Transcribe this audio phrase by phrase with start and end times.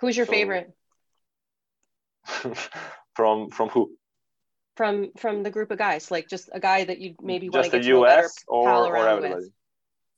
[0.00, 0.72] Who's your so, favorite?
[3.14, 3.92] from from who?
[4.76, 7.70] From from the group of guys, like just a guy that you maybe want to
[7.70, 9.34] get to US know better, or, pal or everybody.
[9.34, 9.52] With.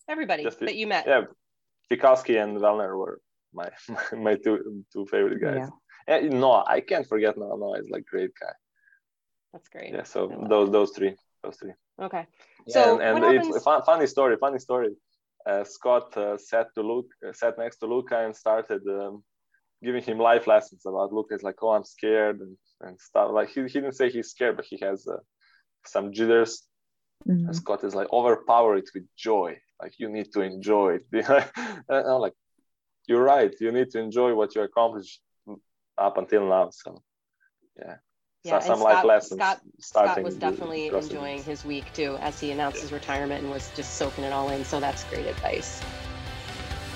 [0.08, 1.04] Everybody just that you met.
[1.06, 1.22] Yeah,
[1.90, 3.20] Fikowski and Vellner were
[3.52, 3.70] my
[4.12, 5.68] my two two favorite guys.
[5.68, 5.68] Yeah.
[6.08, 8.52] And no, I can't forget No, no, he's like great guy.
[9.52, 9.92] That's great.
[9.92, 11.72] Yeah, so those those three, those three.
[12.00, 12.26] Okay.
[12.66, 14.36] Yeah, so and, and it's a funny story.
[14.36, 14.94] Funny story.
[15.44, 19.24] Uh, Scott uh, sat to Luke, uh, sat next to Luka and started um,
[19.82, 23.30] giving him life lessons about Lucas, like, oh, I'm scared and, and stuff.
[23.32, 25.16] Like he, he didn't say he's scared, but he has uh,
[25.86, 26.62] some jitters.
[27.28, 27.46] Mm-hmm.
[27.46, 29.58] And Scott is like, overpower it with joy.
[29.80, 31.06] Like you need to enjoy it.
[31.88, 32.34] and I'm like,
[33.06, 33.52] you're right.
[33.60, 35.20] You need to enjoy what you accomplished
[35.98, 36.70] up until now.
[36.70, 37.02] So,
[37.78, 37.96] yeah.
[38.44, 39.40] Yeah, so, some Scott, life lessons.
[39.40, 43.70] Scott, Scott was definitely enjoying his week too as he announced his retirement and was
[43.76, 44.64] just soaking it all in.
[44.64, 45.80] So that's great advice.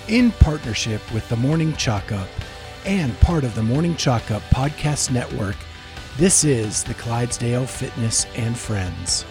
[0.09, 2.29] In partnership with the Morning Chalk Up
[2.87, 5.57] and part of the Morning Chalk Up podcast network,
[6.19, 9.25] this is the Clydesdale Fitness and Friends.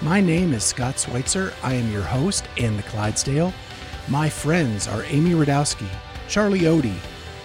[0.00, 1.52] My name is Scott Schweitzer.
[1.62, 3.54] I am your host and the Clydesdale.
[4.08, 5.86] My friends are Amy Radowski,
[6.28, 6.98] Charlie Odie,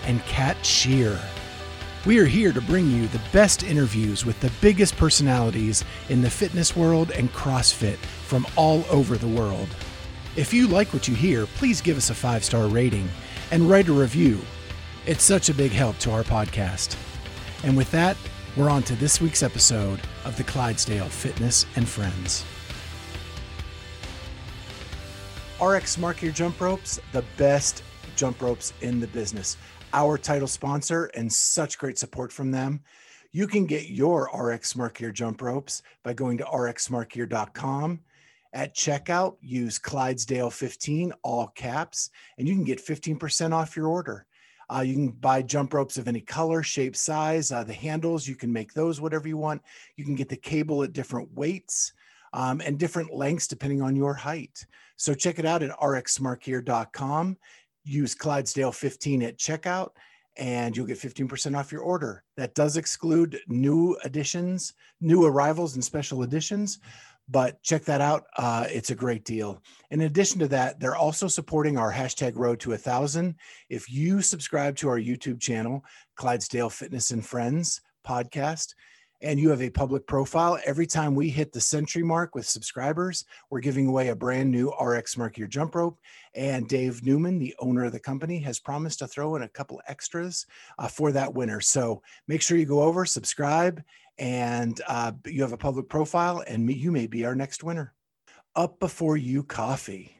[0.06, 1.20] and Kat Shear.
[2.08, 6.32] We are here to bring you the best interviews with the biggest personalities in the
[6.32, 9.70] fitness world and CrossFit from all over the world.
[10.36, 13.08] If you like what you hear, please give us a five star rating
[13.52, 14.42] and write a review.
[15.08, 16.98] It's such a big help to our podcast.
[17.64, 18.18] And with that,
[18.58, 22.44] we're on to this week's episode of the Clydesdale Fitness and Friends.
[25.64, 27.84] RX Smart Gear Jump Ropes, the best
[28.18, 29.56] jump ropes in the business
[29.94, 32.82] our title sponsor and such great support from them.
[33.32, 38.02] You can get your RX Smart Gear jump ropes by going to rxsmartgear.com.
[38.52, 44.27] At checkout, use Clydesdale15, all caps, and you can get 15% off your order.
[44.70, 47.52] Uh, you can buy jump ropes of any color, shape, size.
[47.52, 49.62] Uh, the handles, you can make those whatever you want.
[49.96, 51.94] You can get the cable at different weights
[52.34, 54.66] um, and different lengths depending on your height.
[54.98, 57.38] So check it out at rxsmartgear.com
[57.88, 59.92] use Clydesdale 15 at checkout
[60.36, 62.24] and you'll get 15% off your order.
[62.36, 66.80] That does exclude new additions, new arrivals, and special editions,
[67.30, 68.26] but check that out.
[68.38, 69.62] Uh, it's a great deal.
[69.92, 73.36] In addition to that, they're also supporting our hashtag road to a thousand.
[73.70, 75.84] If you subscribe to our YouTube channel,
[76.16, 78.74] Clydesdale Fitness and Friends podcast,
[79.22, 83.26] and you have a public profile, every time we hit the century mark with subscribers,
[83.50, 86.00] we're giving away a brand new RX Gear jump rope.
[86.36, 89.82] And Dave Newman, the owner of the company, has promised to throw in a couple
[89.88, 90.46] extras
[90.78, 91.62] uh, for that winner.
[91.62, 93.82] So make sure you go over, subscribe,
[94.20, 97.94] and uh, you have a public profile, and you may be our next winner.
[98.56, 100.17] Up Before You Coffee.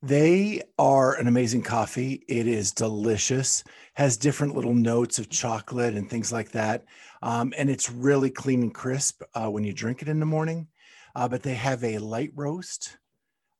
[0.00, 2.24] They are an amazing coffee.
[2.28, 3.64] It is delicious,
[3.94, 6.84] has different little notes of chocolate and things like that.
[7.20, 10.68] Um, and it's really clean and crisp uh, when you drink it in the morning.
[11.16, 12.96] Uh, but they have a light roast.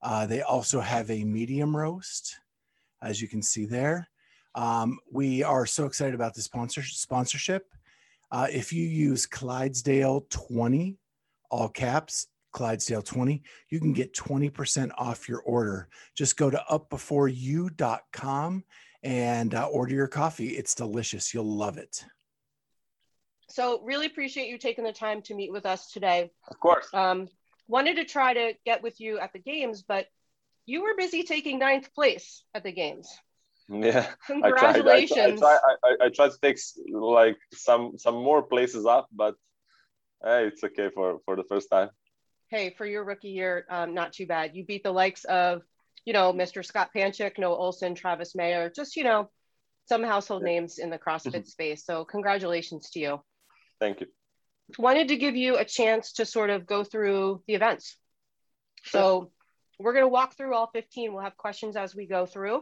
[0.00, 2.37] Uh, they also have a medium roast,
[3.03, 4.09] as you can see there.
[4.55, 7.66] Um, we are so excited about the sponsor- sponsorship.
[8.31, 10.99] Uh, if you use Clydesdale 20,
[11.50, 15.88] all caps, Clydesdale 20, you can get 20% off your order.
[16.14, 18.64] Just go to upbeforeyou.com
[19.03, 20.48] and uh, order your coffee.
[20.48, 21.32] It's delicious.
[21.32, 22.04] You'll love it.
[23.50, 26.31] So, really appreciate you taking the time to meet with us today.
[26.48, 26.88] Of course.
[26.92, 27.28] Um,
[27.66, 30.06] wanted to try to get with you at the games, but
[30.66, 33.08] you were busy taking ninth place at the games.
[33.70, 35.42] Yeah, congratulations.
[35.42, 36.58] I tried, I, I, I tried to take
[36.91, 39.34] like some some more places up, but
[40.25, 41.91] hey, it's okay for for the first time
[42.48, 44.54] hey, for your rookie year, um, not too bad.
[44.54, 45.62] You beat the likes of,
[46.04, 46.64] you know, Mr.
[46.64, 49.31] Scott Panchik, Noah Ohlsen, Travis Mayer, just, you know,
[49.88, 51.44] some household names in the CrossFit mm-hmm.
[51.44, 51.84] space.
[51.84, 53.20] So congratulations to you.
[53.81, 54.06] Thank you.
[54.78, 57.97] Wanted to give you a chance to sort of go through the events.
[58.82, 59.00] Sure.
[59.00, 59.31] So
[59.78, 61.12] we're going to walk through all 15.
[61.12, 62.56] We'll have questions as we go through,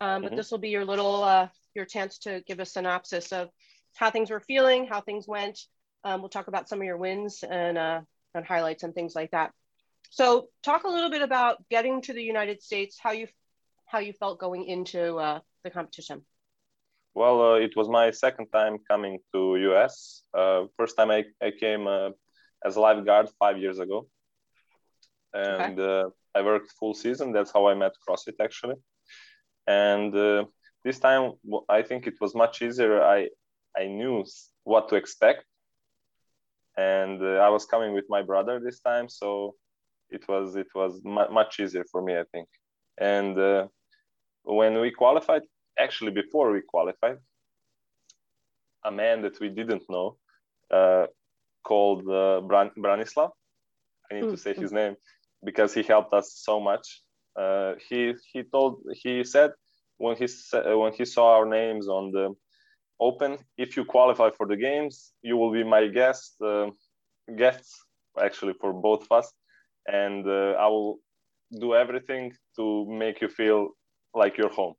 [0.00, 0.36] um, but mm-hmm.
[0.36, 3.50] this will be your little, uh, your chance to give a synopsis of
[3.94, 5.58] how things were feeling, how things went.
[6.04, 8.00] Um, we'll talk about some of your wins and uh,
[8.34, 9.52] and highlights and things like that.
[10.10, 13.28] So talk a little bit about getting to the United States, how you
[13.86, 16.24] how you felt going into uh, the competition.
[17.14, 20.22] Well, uh, it was my second time coming to US.
[20.32, 22.10] Uh, first time I, I came uh,
[22.64, 24.06] as a lifeguard five years ago.
[25.34, 26.06] And okay.
[26.06, 27.32] Uh, I worked full season.
[27.32, 28.76] That's how I met CrossFit actually.
[29.66, 30.44] And uh,
[30.84, 31.32] this time,
[31.68, 33.02] I think it was much easier.
[33.02, 33.28] I,
[33.76, 34.24] I knew
[34.64, 35.44] what to expect
[36.76, 39.54] and uh, I was coming with my brother this time, so
[40.10, 42.48] it was it was mu- much easier for me, I think.
[42.98, 43.66] And uh,
[44.42, 45.42] when we qualified,
[45.78, 47.18] actually before we qualified,
[48.84, 50.16] a man that we didn't know
[50.70, 51.06] uh,
[51.64, 53.30] called uh, Bran- Branislav.
[54.10, 54.30] I need mm-hmm.
[54.32, 54.96] to say his name
[55.44, 57.02] because he helped us so much.
[57.36, 59.52] Uh, he he told he said
[59.98, 60.26] when he
[60.82, 62.34] when he saw our names on the
[63.00, 66.70] open, if you qualify for the games, you will be my guest uh,
[67.36, 67.84] guests
[68.20, 69.32] actually for both of us,
[69.86, 70.98] and uh, I will
[71.58, 73.70] do everything to make you feel
[74.14, 74.74] like you're home.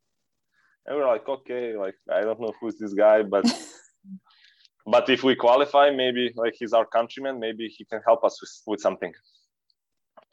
[0.86, 3.46] And we're like, okay, like I don't know who's this guy, but
[4.86, 8.52] but if we qualify, maybe like he's our countryman, maybe he can help us with,
[8.68, 9.14] with something.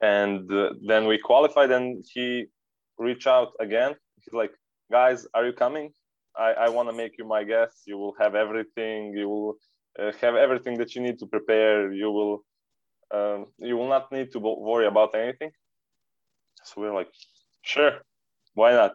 [0.01, 2.47] And uh, then we qualified, and he
[2.99, 3.95] reached out again.
[4.21, 4.53] He's like,
[4.91, 5.93] guys, are you coming?
[6.39, 7.83] I, I want to make you my guest.
[7.87, 9.13] You will have everything.
[9.17, 9.55] You will
[9.99, 11.93] uh, have everything that you need to prepare.
[11.93, 12.45] You will
[13.11, 15.51] um, you will not need to worry about anything.
[16.65, 17.09] So we're like,
[17.63, 17.93] sure,
[18.55, 18.93] why not?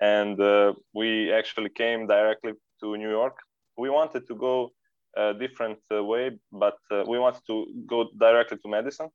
[0.00, 3.38] And uh, we actually came directly to New York.
[3.76, 4.70] We wanted to go
[5.16, 9.08] a different uh, way, but uh, we wanted to go directly to Madison.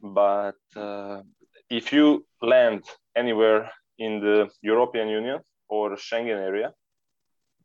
[0.00, 1.22] But uh,
[1.68, 2.84] if you land
[3.16, 6.72] anywhere in the European Union or Schengen area,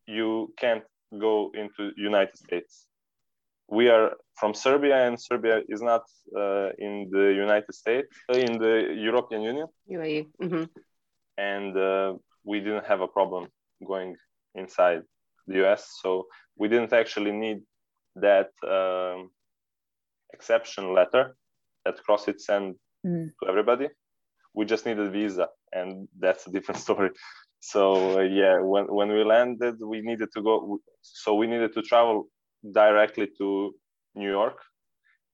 [0.07, 0.83] you can't
[1.19, 2.87] go into United States.
[3.69, 6.03] We are from Serbia, and Serbia is not
[6.35, 9.67] uh, in the United States, uh, in the European Union.
[9.89, 10.27] UAE.
[10.41, 10.63] Mm-hmm.
[11.37, 12.13] And uh,
[12.43, 13.47] we didn't have a problem
[13.85, 14.15] going
[14.55, 15.01] inside
[15.47, 16.27] the US, so
[16.57, 17.61] we didn't actually need
[18.15, 19.29] that um,
[20.33, 21.35] exception letter
[21.85, 23.29] that CrossFit sent mm.
[23.41, 23.87] to everybody.
[24.53, 27.11] We just needed visa, and that's a different story.
[27.71, 30.79] So uh, yeah, when when we landed, we needed to go.
[31.01, 32.27] So we needed to travel
[32.81, 33.73] directly to
[34.15, 34.57] New York,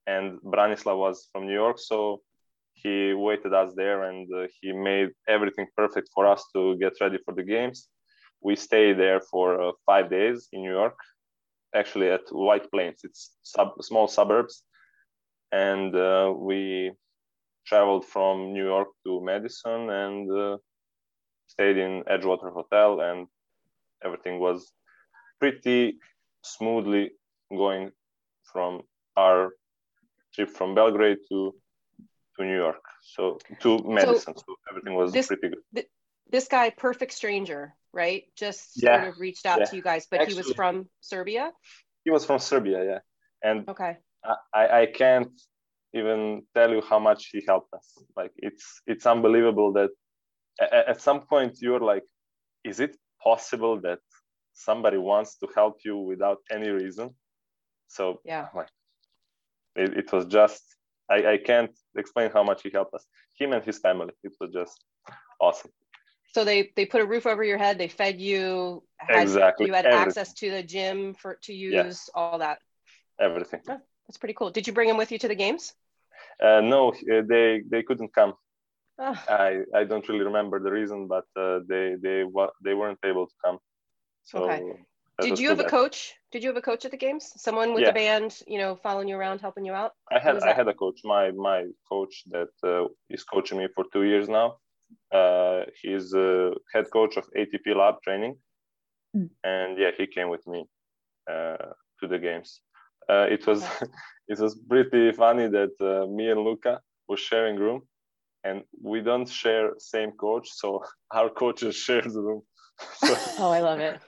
[0.05, 2.21] and Branislav was from New York, so
[2.73, 7.17] he waited us there and uh, he made everything perfect for us to get ready
[7.25, 7.87] for the games.
[8.41, 10.97] We stayed there for uh, five days in New York,
[11.75, 13.01] actually at White Plains.
[13.03, 14.63] It's sub- small suburbs,
[15.51, 16.91] and uh, we
[17.65, 20.57] traveled from New York to Madison and uh,
[21.49, 23.27] stayed in Edgewater Hotel, and
[24.05, 24.71] everything was
[25.39, 25.97] pretty
[26.43, 27.11] smoothly
[27.49, 27.91] going
[28.51, 28.81] from
[29.17, 29.51] our
[30.33, 31.53] trip from Belgrade to
[32.37, 34.33] to New York, so to Madison.
[34.37, 35.63] So, so everything was this, pretty good.
[35.75, 35.89] Th-
[36.31, 38.23] this guy, perfect stranger, right?
[38.35, 39.01] Just yeah.
[39.01, 39.65] sort of reached out yeah.
[39.65, 41.51] to you guys, but Actually, he was from Serbia.
[42.05, 42.99] He was from Serbia, yeah.
[43.43, 43.97] And okay,
[44.53, 45.31] I, I can't
[45.93, 47.87] even tell you how much he helped us.
[48.15, 49.89] Like it's it's unbelievable that
[50.59, 52.03] at, at some point you're like,
[52.63, 53.99] is it possible that
[54.53, 57.15] somebody wants to help you without any reason?
[57.87, 58.69] So yeah, like
[59.75, 60.63] it, it was just
[61.09, 63.05] I, I can't explain how much he helped us.
[63.37, 64.13] Him and his family.
[64.23, 64.83] It was just
[65.39, 65.71] awesome.
[66.33, 67.77] So they they put a roof over your head.
[67.77, 68.83] They fed you.
[68.97, 69.65] Had, exactly.
[69.65, 70.07] You had Everything.
[70.07, 72.09] access to the gym for to use yes.
[72.13, 72.59] all that.
[73.19, 73.61] Everything.
[73.67, 74.51] Oh, that's pretty cool.
[74.51, 75.73] Did you bring him with you to the games?
[76.43, 78.33] Uh, no, they they couldn't come.
[79.01, 79.23] Oh.
[79.29, 82.25] I I don't really remember the reason, but uh, they they
[82.63, 83.59] they weren't able to come.
[84.23, 84.85] So okay.
[85.21, 86.13] Did you have a coach?
[86.31, 87.31] Did you have a coach at the games?
[87.35, 87.89] Someone with yeah.
[87.89, 89.93] the band, you know, following you around, helping you out?
[90.11, 90.99] I had I had a coach.
[91.03, 94.57] My my coach that uh, is coaching me for two years now.
[95.11, 98.35] Uh, he's a head coach of ATP Lab Training,
[99.15, 99.29] mm.
[99.43, 100.65] and yeah, he came with me
[101.29, 102.61] uh, to the games.
[103.09, 103.63] Uh, it was
[104.27, 107.81] it was pretty funny that uh, me and Luka were sharing room,
[108.43, 112.43] and we don't share same coach, so our coaches share the room
[113.37, 113.99] oh, I love it.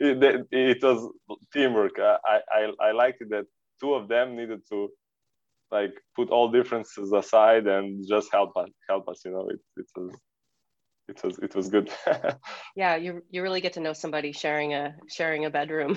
[0.00, 0.46] it.
[0.50, 0.82] it.
[0.82, 1.10] was
[1.52, 1.98] teamwork.
[1.98, 3.46] I, I, I liked it that
[3.80, 4.88] two of them needed to
[5.70, 8.68] like put all differences aside and just help us.
[8.88, 9.22] Help us.
[9.24, 10.14] You know, it, it was
[11.08, 11.90] it was it was good.
[12.76, 15.94] yeah, you you really get to know somebody sharing a sharing a bedroom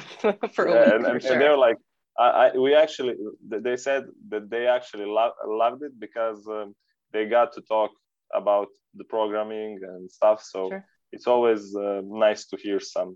[0.54, 0.94] for a week.
[0.94, 1.34] And, and, sure.
[1.34, 1.78] and they were like,
[2.18, 3.16] I, I, we actually
[3.48, 6.74] they said that they actually lo- loved it because um,
[7.12, 7.92] they got to talk
[8.34, 10.44] about the programming and stuff.
[10.44, 10.70] So.
[10.70, 13.16] Sure it's always uh, nice to hear some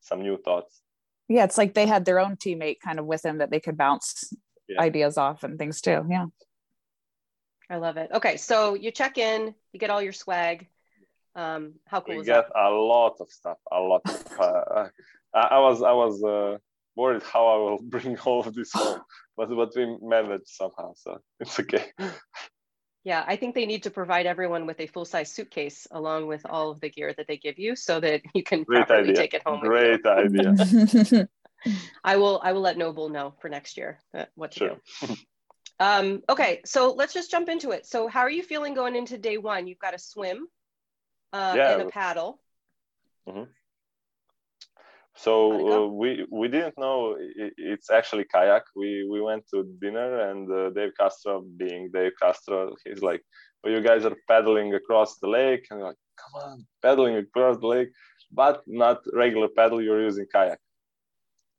[0.00, 0.82] some new thoughts
[1.28, 3.76] yeah it's like they had their own teammate kind of with them that they could
[3.76, 4.32] bounce
[4.68, 4.80] yeah.
[4.80, 6.26] ideas off and things too yeah
[7.70, 10.66] i love it okay so you check in you get all your swag
[11.36, 12.60] um how cool we is get that?
[12.60, 14.88] a lot of stuff a lot of, uh,
[15.34, 16.58] I, was i was uh,
[16.96, 19.00] worried how i will bring all of this home
[19.36, 21.86] but but we managed somehow so it's okay
[23.04, 26.46] yeah, I think they need to provide everyone with a full size suitcase along with
[26.48, 29.14] all of the gear that they give you so that you can Great properly idea.
[29.14, 29.60] take it home.
[29.60, 31.28] Great idea.
[32.04, 34.76] I will I will let Noble know for next year uh, what to sure.
[35.06, 35.16] do.
[35.80, 37.86] Um, okay, so let's just jump into it.
[37.86, 39.66] So how are you feeling going into day one?
[39.66, 40.46] You've got a swim
[41.32, 41.72] uh, yeah.
[41.72, 42.40] and a paddle.
[43.28, 43.50] Mm-hmm.
[45.16, 48.62] So uh, we we didn't know it, it's actually kayak.
[48.74, 53.22] We we went to dinner and uh, Dave Castro, being Dave Castro, he's like,
[53.62, 57.66] "Oh, you guys are paddling across the lake," and like, "Come on, paddling across the
[57.66, 57.90] lake,
[58.32, 59.80] but not regular paddle.
[59.80, 60.58] You're using kayak."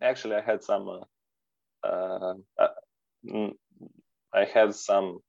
[0.02, 0.90] Actually, I had some.
[0.90, 3.50] Uh, uh, uh
[4.34, 5.24] I had some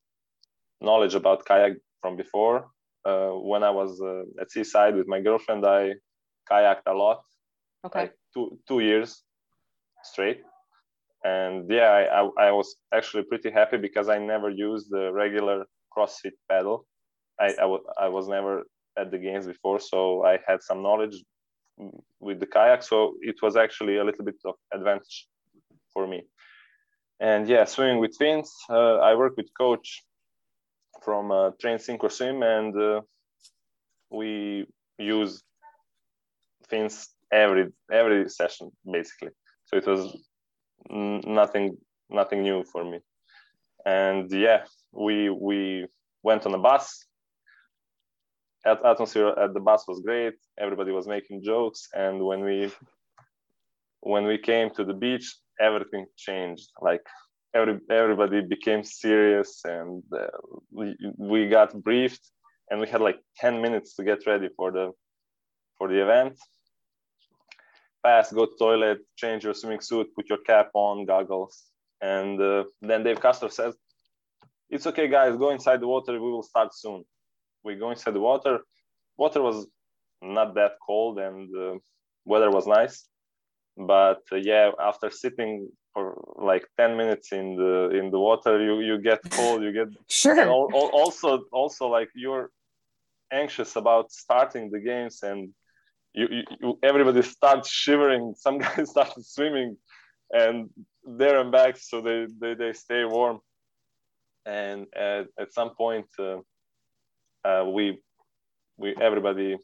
[0.80, 2.74] knowledge about kayak from before.
[3.06, 4.02] Uh, when I was
[4.40, 5.94] at seaside with my girlfriend, I
[6.50, 7.22] kayaked a lot
[7.84, 8.00] Okay.
[8.00, 9.22] Like two two years
[10.02, 10.42] straight,
[11.24, 15.64] and yeah, I, I, I was actually pretty happy because I never used the regular
[15.96, 16.86] CrossFit pedal.
[17.38, 18.64] I, I, w- I was never
[18.98, 21.22] at the games before, so I had some knowledge
[22.20, 22.82] with the kayak.
[22.82, 25.28] So it was actually a little bit of advantage
[25.92, 26.22] for me.
[27.20, 28.52] And yeah, swimming with fins.
[28.68, 30.02] Uh, I work with coach
[31.02, 33.00] from uh, Train Sink or Swim, and uh,
[34.10, 34.66] we
[34.98, 35.42] use
[36.68, 39.30] fins every every session basically.
[39.66, 40.16] So it was
[40.90, 41.76] nothing
[42.10, 43.00] nothing new for me.
[43.84, 45.86] And yeah, we we
[46.22, 47.04] went on a bus.
[48.64, 50.34] At atmosphere at the bus was great.
[50.58, 52.72] Everybody was making jokes, and when we
[54.00, 56.68] when we came to the beach, everything changed.
[56.80, 57.04] Like
[57.54, 60.26] every everybody became serious, and uh,
[60.72, 62.24] we, we got briefed,
[62.70, 64.90] and we had like ten minutes to get ready for the
[65.78, 66.36] for the event
[68.06, 71.54] fast, go to toilet, change your swimming suit, put your cap on, goggles.
[72.00, 73.72] And uh, then Dave Castro says,
[74.74, 76.12] it's okay, guys, go inside the water.
[76.26, 77.00] We will start soon.
[77.64, 78.54] We go inside the water.
[79.22, 79.66] Water was
[80.22, 81.74] not that cold and uh,
[82.24, 82.96] weather was nice.
[83.76, 85.52] But uh, yeah, after sitting
[85.92, 86.04] for
[86.52, 90.48] like 10 minutes in the in the water, you, you get cold, you get sure.
[90.50, 91.28] also
[91.60, 92.50] also like you're
[93.42, 95.40] anxious about starting the games and
[96.16, 98.34] you, you, everybody starts shivering.
[98.44, 99.76] Some guys start swimming,
[100.32, 100.70] and
[101.04, 103.40] there and back, so they, they, they stay warm.
[104.44, 106.38] And at, at some point, uh,
[107.44, 108.00] uh, we
[108.76, 109.56] we everybody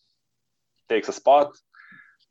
[0.88, 1.52] takes a spot.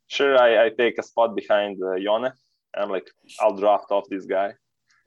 [0.06, 2.32] Sure, I, I take a spot behind uh, Jonne.
[2.74, 3.08] I'm like,
[3.40, 4.52] I'll draft off this guy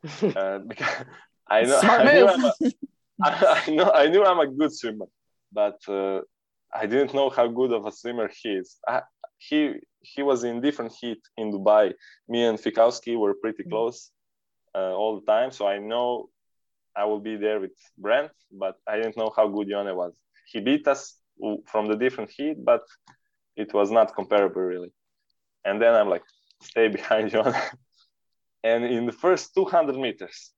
[0.23, 1.05] uh, because
[1.47, 2.39] I know Smart I move.
[2.59, 2.71] Knew a,
[3.23, 5.05] I, I know I knew I'm a good swimmer,
[5.51, 6.21] but uh,
[6.73, 8.77] I didn't know how good of a swimmer he is.
[8.87, 9.01] I,
[9.37, 11.93] he he was in different heat in Dubai.
[12.27, 13.69] Me and Fikowski were pretty mm.
[13.69, 14.11] close
[14.75, 16.29] uh, all the time, so I know
[16.95, 20.17] I will be there with Brent, but I didn't know how good Jonne was.
[20.51, 21.15] He beat us
[21.65, 22.83] from the different heat, but
[23.55, 24.91] it was not comparable really.
[25.65, 26.23] And then I'm like,
[26.61, 27.55] stay behind Jonne.
[28.63, 30.51] and in the first 200 meters,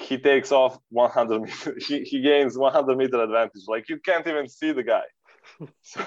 [0.00, 1.86] he takes off 100 meters.
[1.86, 3.62] He, he gains 100 meter advantage.
[3.66, 5.02] Like you can't even see the guy.
[5.82, 6.00] so,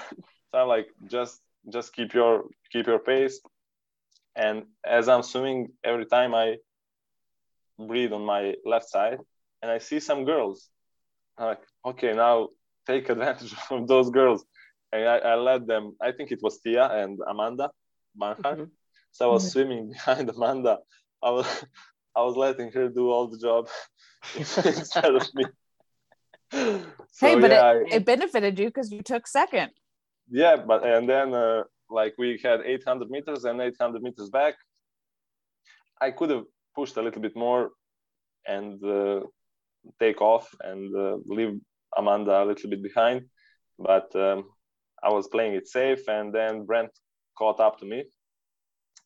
[0.50, 1.40] so I'm like, just
[1.72, 3.40] just keep your keep your pace.
[4.36, 6.56] And as I'm swimming, every time I
[7.78, 9.18] breathe on my left side,
[9.62, 10.68] and I see some girls.
[11.38, 12.48] I'm like, okay, now
[12.86, 14.44] take advantage of those girls.
[14.92, 15.96] And I, I let them.
[16.00, 17.70] I think it was Tia and Amanda
[18.14, 18.58] Barnhart.
[18.58, 18.70] Mm-hmm.
[19.12, 19.50] So I was mm-hmm.
[19.50, 20.78] swimming behind Amanda.
[21.22, 21.64] I was
[22.16, 23.68] I was letting her do all the job
[24.36, 25.44] instead of me.
[27.16, 29.70] So, hey, but yeah, it, I, it benefited you because you took second.
[30.30, 34.54] Yeah, but and then uh, like we had 800 meters and 800 meters back.
[36.00, 36.44] I could have
[36.74, 37.70] pushed a little bit more
[38.46, 39.20] and uh,
[40.00, 41.60] take off and uh, leave
[41.96, 43.26] Amanda a little bit behind,
[43.78, 44.44] but um,
[45.02, 46.90] I was playing it safe, and then Brent
[47.38, 48.04] caught up to me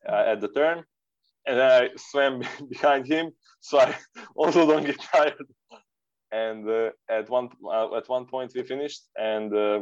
[0.08, 0.84] uh, at the turn,
[1.48, 3.96] and then I swam behind him, so I
[4.36, 5.46] also don't get tired.
[6.30, 9.80] And uh, at one uh, at one point we finished, and uh,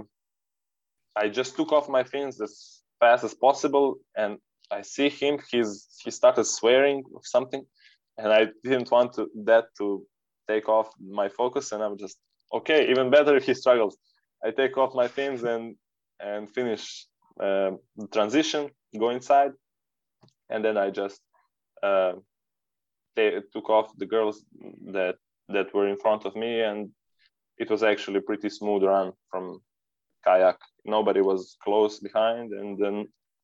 [1.16, 4.38] I just took off my fins as fast as possible, and
[4.70, 5.40] I see him.
[5.50, 7.64] He's he started swearing or something,
[8.16, 10.06] and I didn't want to that to
[10.49, 12.16] take off my focus, and I'm just
[12.54, 12.90] okay.
[12.90, 13.99] Even better if he struggles.
[14.44, 15.75] I take off my fins and
[16.20, 17.06] and finish
[17.40, 19.50] uh, the transition, go inside,
[20.49, 21.20] and then I just
[21.87, 22.12] uh,
[23.16, 24.37] they took off the girls
[24.97, 25.16] that
[25.49, 26.90] that were in front of me, and
[27.62, 29.45] it was actually pretty smooth run from
[30.26, 30.59] kayak.
[30.85, 32.97] Nobody was close behind, and then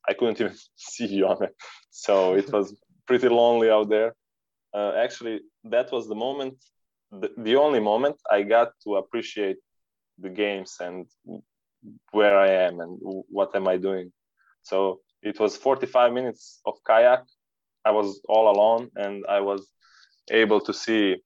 [0.09, 1.55] I couldn't even see Jonne,
[1.91, 2.67] so it was
[3.07, 4.11] pretty lonely out there.
[4.75, 6.57] Uh, actually, that was the moment,
[7.11, 9.59] the, the only moment I got to appreciate
[10.19, 11.07] the games and
[12.11, 14.13] where I am and what am I doing.
[14.63, 17.25] So it was 45 minutes of kayak
[17.85, 19.67] I was all alone and I was
[20.31, 21.17] able to see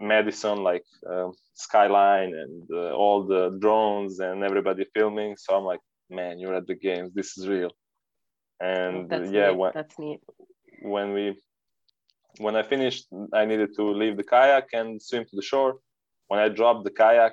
[0.00, 5.36] Madison, like uh, skyline and uh, all the drones and everybody filming.
[5.36, 7.12] So I'm like, man, you're at the games.
[7.14, 7.70] This is real.
[8.60, 9.58] And That's yeah, neat.
[9.58, 10.20] when, That's neat.
[10.82, 11.38] when we
[12.38, 15.78] when I finished, I needed to leave the kayak and swim to the shore.
[16.28, 17.32] When I dropped the kayak,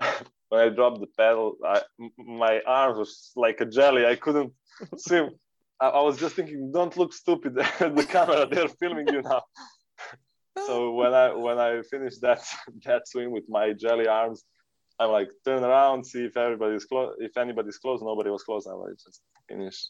[0.48, 1.82] when I dropped the paddle, I,
[2.18, 4.06] my arms was like a jelly.
[4.06, 4.52] I couldn't
[4.96, 5.30] swim.
[5.80, 8.46] I, I was just thinking, don't look stupid at the camera.
[8.50, 9.42] They're filming you now.
[10.66, 12.42] so when I when I finished that
[12.84, 14.44] that swim with my jelly arms,
[14.98, 17.14] I'm like turn around, see if everybody's close.
[17.18, 18.66] If anybody's close, nobody was close.
[18.66, 19.86] I'm like just finish.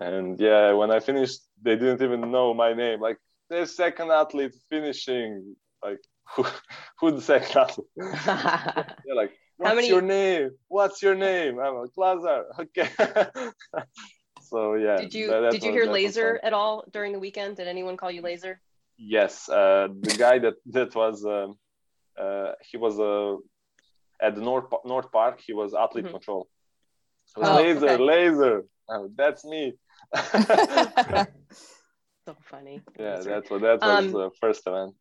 [0.00, 3.00] And yeah, when I finished, they didn't even know my name.
[3.00, 5.56] Like the second athlete finishing.
[5.82, 5.98] Like
[6.34, 6.46] who,
[7.00, 7.86] who the second athlete?
[7.96, 10.50] They're like, what's many- your name?
[10.68, 11.58] What's your name?
[11.58, 12.44] I'm like Lazar.
[12.60, 12.88] Okay.
[14.50, 14.96] So yeah.
[15.02, 16.00] did you that- did you hear was fun.
[16.02, 17.56] laser at all during the weekend?
[17.58, 18.54] Did anyone call you laser?
[19.16, 21.48] Yes, uh, the guy that that was um,
[22.24, 23.36] uh, he was uh,
[24.26, 25.36] at the North North Park.
[25.48, 26.10] He was athlete Mhm.
[26.16, 26.42] control.
[27.32, 28.02] So Oh, laser, okay.
[28.12, 28.56] laser.
[28.92, 29.62] Oh, that's me.
[32.26, 32.82] So funny.
[32.98, 33.30] yeah, Laser.
[33.30, 34.94] that's what that was Um, the first event.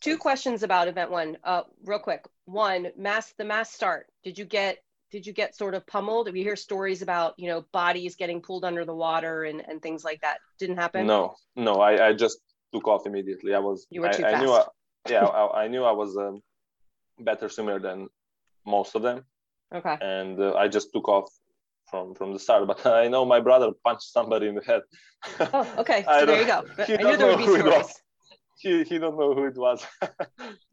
[0.00, 1.36] Two questions about event one.
[1.44, 2.24] Uh, real quick.
[2.46, 4.06] One, mass the mass start.
[4.24, 4.78] Did you get
[5.12, 6.32] did you get sort of pummeled?
[6.32, 10.02] We hear stories about you know bodies getting pulled under the water and and things
[10.04, 10.38] like that.
[10.58, 11.06] Didn't happen.
[11.06, 12.38] No, no, I, I just
[12.72, 13.54] took off immediately.
[13.54, 14.70] I was You were I, too I knew I, fast.
[15.10, 16.32] yeah I, I knew I was a
[17.22, 18.08] better swimmer than
[18.66, 19.24] most of them,
[19.74, 19.96] Okay.
[20.00, 21.28] and uh, I just took off
[21.90, 22.66] from from the start.
[22.66, 24.82] But I know my brother punched somebody in the head.
[25.40, 26.04] Oh, okay.
[26.20, 26.64] So there you go.
[26.76, 28.02] But I knew there would be stories.
[28.62, 29.84] He he don't know who it was.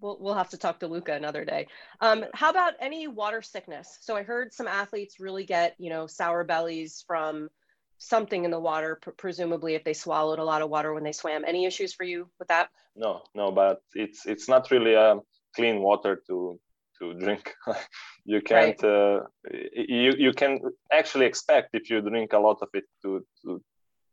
[0.01, 1.67] We'll, we'll have to talk to Luka another day.
[1.99, 3.97] Um, how about any water sickness?
[3.99, 7.49] So I heard some athletes really get, you know, sour bellies from
[7.97, 11.11] something in the water, pr- presumably if they swallowed a lot of water when they
[11.11, 11.43] swam.
[11.45, 12.69] Any issues for you with that?
[12.95, 15.21] no, no, but it's it's not really um,
[15.55, 16.59] clean water to
[16.99, 17.53] to drink.
[18.25, 18.83] you can't.
[18.83, 20.59] Uh, you you can
[20.91, 23.61] actually expect if you drink a lot of it to to,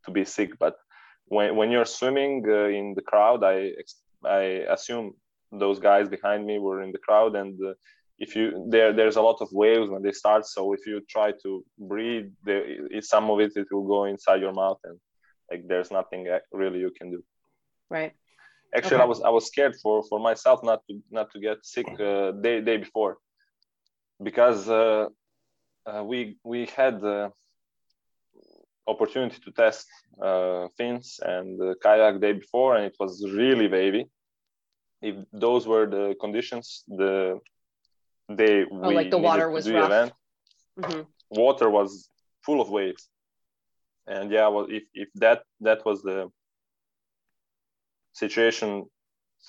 [0.05, 0.77] to be sick, but
[1.27, 3.73] when when you're swimming uh, in the crowd, I
[4.25, 4.43] I
[4.75, 5.15] assume
[5.53, 7.59] those guys behind me were in the crowd and.
[7.65, 7.75] Uh,
[8.19, 11.33] if you there there's a lot of waves when they start so if you try
[11.43, 12.65] to breathe there
[13.01, 14.99] some of it it will go inside your mouth and
[15.51, 17.23] like there's nothing uh, really you can do
[17.91, 18.15] Right.
[18.75, 19.05] actually Okay.
[19.05, 22.33] i was i was scared for for myself not to not to get sick uh,
[22.33, 23.19] day day before
[24.23, 25.07] because uh,
[25.87, 27.31] uh, we we had the
[28.87, 29.87] opportunity to test
[30.23, 34.05] uh, fins and uh, kayak day before and it was really wavy
[35.03, 37.39] if those were the conditions the
[38.35, 39.87] day Oh, we like the water was rough.
[39.87, 40.13] event
[40.79, 42.09] hmm water was
[42.45, 43.09] full of waves
[44.07, 46.31] and yeah well if, if that that was the
[48.13, 48.85] situation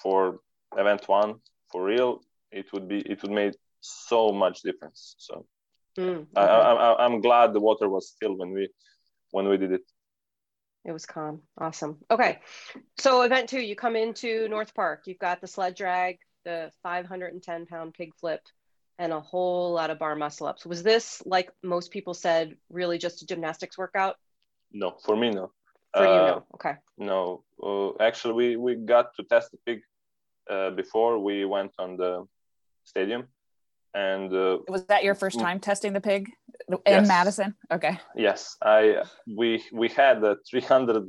[0.02, 0.40] for
[0.78, 1.36] event one
[1.72, 2.20] for real
[2.52, 5.46] it would be it would make so much difference so
[5.98, 6.38] Mm, okay.
[6.38, 8.70] I, I, i'm glad the water was still when we
[9.32, 9.82] when we did it
[10.86, 11.42] It was calm.
[11.58, 11.98] Awesome.
[12.10, 12.40] Okay.
[12.98, 15.04] So event two, you come into North Park.
[15.06, 18.42] You've got the sled drag, the 510 pound pig flip,
[18.98, 20.66] and a whole lot of bar muscle ups.
[20.66, 24.16] Was this, like most people said, really just a gymnastics workout?
[24.72, 25.52] no for me no
[25.96, 26.46] For you, Uh, no.
[26.56, 26.76] Okay.
[26.98, 29.80] no uh, actually we we got to test the pig
[30.54, 32.12] uh, before we went on the
[32.84, 33.28] stadium
[33.94, 36.30] and uh, Was that your first time testing the pig
[36.70, 37.08] in Yes.
[37.08, 37.56] Madison?
[37.72, 38.00] Okay.
[38.16, 41.04] Yes, I we we had a 300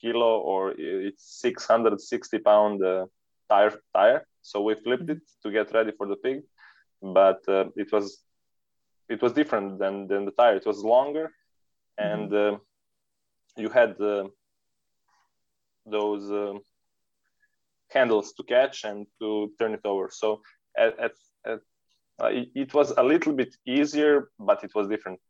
[0.00, 3.06] kilo or it's 660 pound uh,
[3.48, 4.26] tire tire.
[4.42, 6.42] So we flipped it to get ready for the pig,
[7.00, 8.22] but uh, it was
[9.08, 10.56] it was different than than the tire.
[10.56, 11.30] It was longer,
[11.98, 12.58] and uh,
[13.56, 14.24] you had uh,
[15.86, 16.60] those um
[17.90, 20.10] handles to catch and to turn it over.
[20.10, 20.40] So
[20.76, 21.12] at, at
[22.22, 25.20] uh, it, it was a little bit easier, but it was different.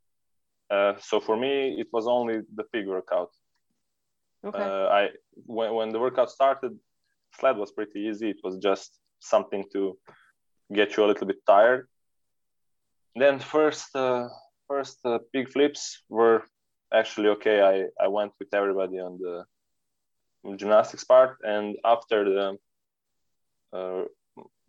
[0.70, 3.30] Uh, so for me, it was only the pig workout.
[4.44, 4.58] Okay.
[4.58, 5.08] Uh, I
[5.46, 6.78] when when the workout started,
[7.38, 8.30] sled was pretty easy.
[8.30, 9.98] It was just something to
[10.72, 11.88] get you a little bit tired.
[13.16, 14.28] Then first uh,
[14.68, 16.44] first uh, pig flips were
[16.92, 17.62] actually okay.
[17.62, 19.44] I I went with everybody on the
[20.56, 22.58] gymnastics part, and after the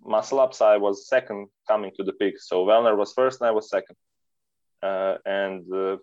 [0.06, 2.34] uh, muscle ups, I was second coming to the pig.
[2.40, 3.96] So Vellner was first, and I was second.
[4.84, 5.98] Uh, and uh,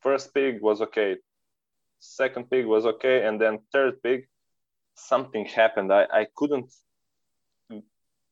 [0.00, 1.16] first pig was okay
[2.00, 4.26] second pig was okay and then third pig
[4.94, 6.72] something happened i, I couldn't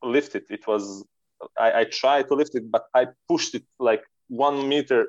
[0.02, 1.04] lift it it was
[1.58, 5.08] I, I tried to lift it but i pushed it like one meter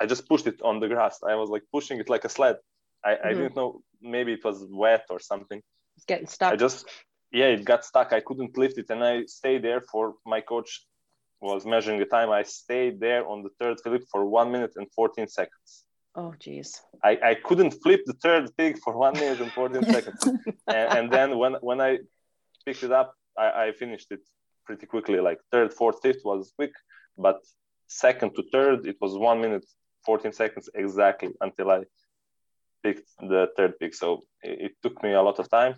[0.00, 2.56] i just pushed it on the grass i was like pushing it like a sled
[3.04, 3.36] i, I Mhm.
[3.38, 5.62] didn't know maybe it was wet or something
[5.96, 6.52] It's getting stuck.
[6.52, 6.86] i just
[7.32, 10.84] yeah it got stuck i couldn't lift it and i stayed there for my coach
[11.40, 14.86] was measuring the time i stayed there on the third flip for one minute and
[14.94, 15.84] 14 seconds
[16.18, 16.82] Oh, geez.
[17.04, 20.20] I, I couldn't flip the third pig for one minute and 14 seconds.
[20.66, 21.98] And, and, then when, when I
[22.66, 24.20] picked it up, I, I finished it
[24.66, 25.20] pretty quickly.
[25.20, 26.72] Like third, fourth, fifth was quick,
[27.16, 27.38] but
[27.86, 29.64] second to third, it was one minute,
[30.06, 31.84] 14 seconds exactly until I
[32.82, 33.94] picked the third pig.
[33.94, 35.76] So it, it took me a lot of time.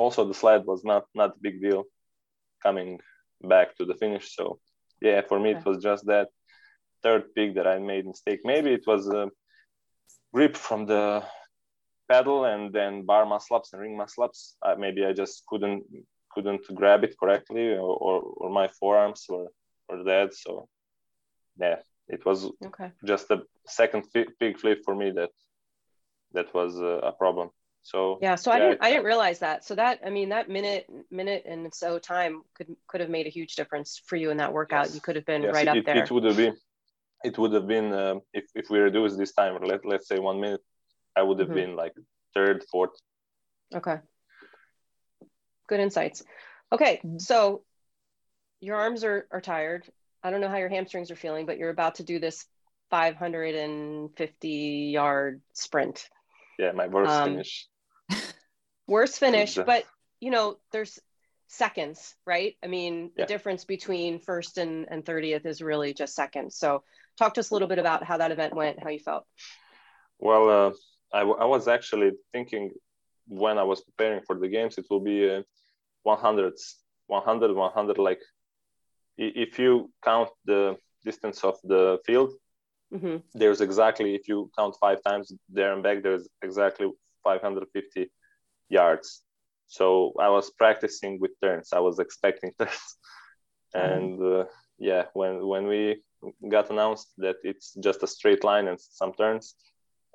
[0.00, 1.82] Also, the sled was not not a big deal
[2.66, 2.90] coming
[3.52, 4.26] back to the finish.
[4.36, 4.44] So
[5.06, 6.28] yeah, for me, it was just that
[7.02, 8.40] third pick that I made mistake.
[8.52, 9.24] Maybe it was a
[10.34, 11.22] grip from the
[12.10, 14.40] pedal and then bar muscle ups and ring muscle ups.
[14.64, 15.82] Uh, maybe I just couldn't
[16.32, 19.48] couldn't grab it correctly, or, or, or my forearms were
[19.86, 20.28] were dead.
[20.44, 20.50] So
[21.64, 22.90] yeah, it was okay.
[23.12, 24.02] just a second
[24.40, 25.32] pig flip for me that
[26.34, 26.72] that was
[27.10, 27.48] a problem.
[27.82, 28.56] So yeah, so yeah.
[28.56, 29.64] I didn't I didn't realize that.
[29.64, 33.30] So that I mean that minute minute and so time could could have made a
[33.30, 34.86] huge difference for you in that workout.
[34.86, 34.94] Yes.
[34.94, 36.02] You could have been yes, right it, up there.
[36.02, 36.56] It would have been
[37.24, 40.40] it would have been uh, if if we reduce this time let let's say one
[40.40, 40.60] minute,
[41.16, 41.56] I would have mm-hmm.
[41.56, 41.92] been like
[42.34, 42.90] third, fourth.
[43.74, 43.98] Okay.
[45.68, 46.22] Good insights.
[46.72, 47.18] Okay, mm-hmm.
[47.18, 47.62] so
[48.60, 49.84] your arms are are tired.
[50.22, 52.44] I don't know how your hamstrings are feeling, but you're about to do this
[52.90, 54.48] 550
[54.92, 56.08] yard sprint.
[56.58, 57.66] Yeah, my worst um, finish.
[58.90, 59.84] Worst finish, but
[60.20, 60.98] you know, there's
[61.46, 62.56] seconds, right?
[62.62, 63.24] I mean, yeah.
[63.24, 66.56] the difference between first and, and 30th is really just seconds.
[66.56, 66.82] So
[67.16, 69.24] talk to us a little bit about how that event went, how you felt.
[70.18, 70.70] Well, uh,
[71.12, 72.72] I, I was actually thinking
[73.26, 75.42] when I was preparing for the games, it will be uh,
[76.02, 76.54] 100,
[77.06, 77.98] 100, 100.
[77.98, 78.20] Like
[79.16, 82.32] if you count the distance of the field,
[82.92, 83.16] mm-hmm.
[83.34, 86.90] there's exactly, if you count five times there and back, there's exactly
[87.24, 88.10] 550
[88.70, 89.22] yards.
[89.66, 91.72] So I was practicing with turns.
[91.72, 92.96] I was expecting turns.
[93.74, 93.78] Mm-hmm.
[93.78, 94.44] And uh,
[94.78, 96.02] yeah, when, when we
[96.48, 99.54] got announced that it's just a straight line and some turns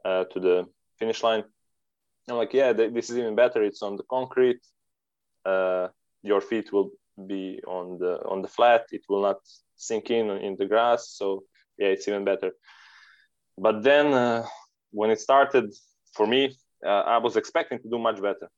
[0.03, 0.65] uh, to the
[0.99, 1.43] finish line,
[2.29, 3.63] I'm like, yeah, th- this is even better.
[3.63, 4.59] It's on the concrete.
[5.45, 5.89] Uh,
[6.23, 6.89] your feet will
[7.27, 8.87] be on the on the flat.
[8.91, 9.37] It will not
[9.75, 11.11] sink in in the grass.
[11.11, 11.43] So
[11.77, 12.51] yeah, it's even better.
[13.57, 14.45] But then uh,
[14.91, 15.73] when it started
[16.13, 18.49] for me, I was expecting to do much better.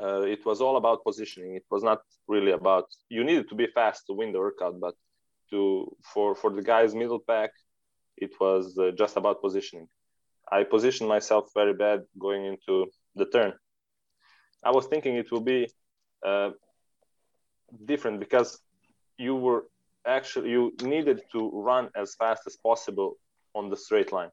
[0.00, 1.56] Uh, it was all about positioning.
[1.56, 4.94] It was not really about you needed to be fast to win the workout, but
[5.50, 7.50] to for for the guys middle pack,
[8.16, 9.88] it was uh, just about positioning.
[10.50, 13.52] I positioned myself very bad going into the turn.
[14.64, 15.68] I was thinking it will be
[16.24, 16.50] uh,
[17.84, 18.60] different because
[19.18, 19.64] you were
[20.06, 23.16] actually you needed to run as fast as possible
[23.54, 24.30] on the straight line.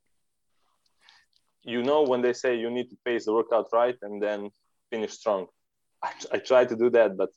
[1.66, 4.50] You know when they say you need to pace the workout right and then
[4.92, 5.48] finish strong.
[6.04, 7.30] I, I try to do that, but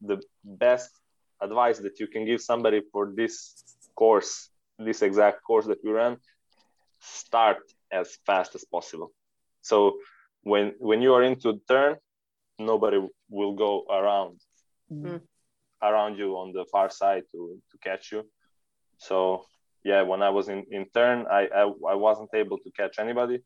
[0.00, 0.90] the best
[1.40, 3.64] advice that you can give somebody for this
[3.94, 6.18] course, this exact course that we ran,
[7.00, 7.58] start
[7.90, 9.12] as fast as possible.
[9.62, 9.98] So
[10.42, 11.96] when when you are into turn,
[12.58, 14.40] nobody will go around
[14.92, 15.16] mm-hmm.
[15.82, 17.40] around you on the far side to
[17.70, 18.22] to catch you.
[18.98, 19.44] So
[19.84, 23.42] yeah, when I was in, in turn, I, I, I wasn't able to catch anybody.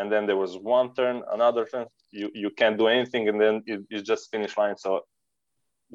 [0.00, 1.86] And then there was one turn, another turn.
[2.10, 4.76] You you can't do anything, and then it's just finish line.
[4.84, 4.90] So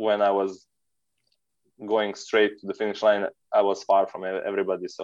[0.05, 0.51] when I was
[1.93, 3.23] going straight to the finish line,
[3.59, 4.87] I was far from everybody.
[4.97, 5.03] So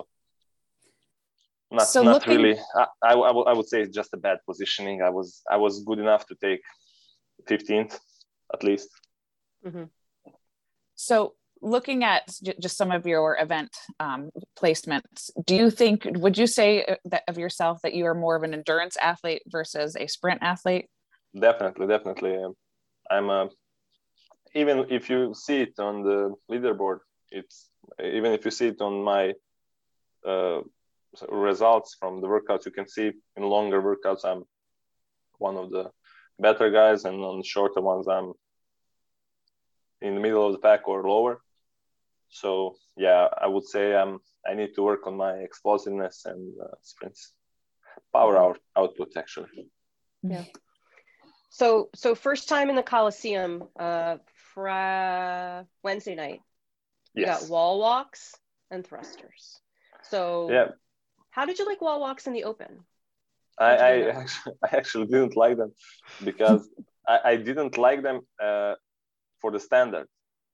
[1.72, 2.38] not so not looking...
[2.38, 2.60] really.
[2.76, 3.14] I, I,
[3.52, 5.02] I would say it's just a bad positioning.
[5.02, 6.62] I was I was good enough to take
[7.50, 7.98] 15th
[8.54, 8.90] at least.
[9.66, 9.86] Mm-hmm.
[10.96, 12.24] So looking at
[12.60, 13.70] just some of your event
[14.00, 18.16] um, placements, do you think, would you say uh, that of yourself that you are
[18.16, 20.88] more of an endurance athlete versus a sprint athlete?
[21.40, 22.38] Definitely, definitely.
[23.10, 23.50] I'm a,
[24.56, 27.00] even if you see it on the leaderboard,
[27.32, 27.70] it's
[28.04, 29.34] even if you see it on my
[30.26, 30.62] uh,
[31.30, 34.44] results from the workouts, you can see in longer workouts, I'm
[35.38, 35.92] one of the
[36.40, 38.34] better guys, and on shorter ones, I'm
[40.02, 41.40] in the middle of the pack or lower
[42.32, 46.76] so yeah, I would say um, I need to work on my explosiveness and uh,
[46.82, 47.34] sprints,
[48.14, 49.70] power out, output actually.
[50.24, 50.46] Yeah.
[51.50, 54.18] So so first time in the Coliseum, uh,
[54.54, 56.42] fra- Wednesday night.
[57.14, 57.42] You yes.
[57.42, 58.34] got wall walks
[58.72, 59.60] and thrusters.
[60.04, 60.68] So yeah.
[61.32, 62.84] How did you like wall walks in the open?
[63.58, 65.74] I, I actually, I actually didn't like them
[66.24, 66.70] because
[67.08, 68.76] I, I didn't like them uh,
[69.40, 70.08] for the standard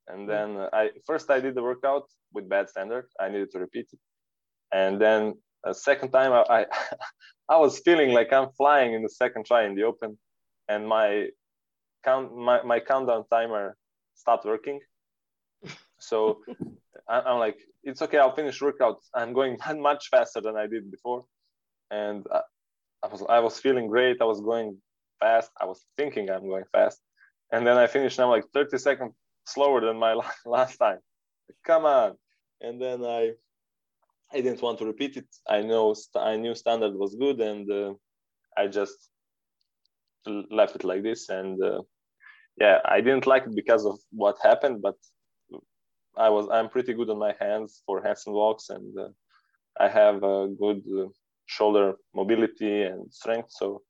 [0.07, 3.05] and then uh, I first I did the workout with bad standard.
[3.19, 3.99] I needed to repeat it,
[4.73, 6.65] and then a second time I, I,
[7.49, 10.17] I was feeling like I'm flying in the second try in the open,
[10.69, 11.29] and my
[12.03, 13.77] count my, my countdown timer
[14.15, 14.79] stopped working.
[15.99, 16.41] So
[17.09, 18.17] I, I'm like, it's okay.
[18.17, 18.99] I'll finish workout.
[19.13, 21.25] I'm going much faster than I did before.
[21.91, 22.41] and I,
[23.03, 24.17] I was I was feeling great.
[24.21, 24.77] I was going
[25.19, 25.51] fast.
[25.61, 26.99] I was thinking I'm going fast,
[27.51, 28.19] and then I finished.
[28.19, 29.13] I'm like 30 seconds
[29.47, 30.13] slower than my
[30.45, 30.99] last time.
[31.65, 32.17] Come on!
[32.61, 33.33] And then I
[34.33, 35.27] I didn't want to repeat it.
[35.47, 37.93] I know I knew standard was good, and uh,
[38.57, 39.09] I just
[40.51, 41.29] left it like this.
[41.29, 41.81] And uh,
[42.59, 44.95] yeah, I didn't like it because of what happened, but
[46.17, 49.09] I was I'm pretty good on my hands for hands and walks, and uh,
[49.79, 51.07] I have a good uh,
[51.45, 53.51] shoulder mobility and strength.
[53.51, 53.83] So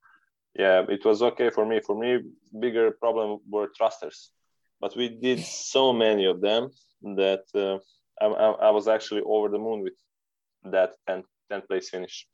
[0.55, 1.79] yeah, it was okay for me.
[1.85, 2.19] For me,
[2.59, 4.31] bigger problem were thrusters,
[4.79, 6.69] but we did so many of them
[7.01, 7.77] that uh,
[8.21, 9.93] I, I, was actually over the moon with
[10.71, 12.27] that 10th, 10th place finish.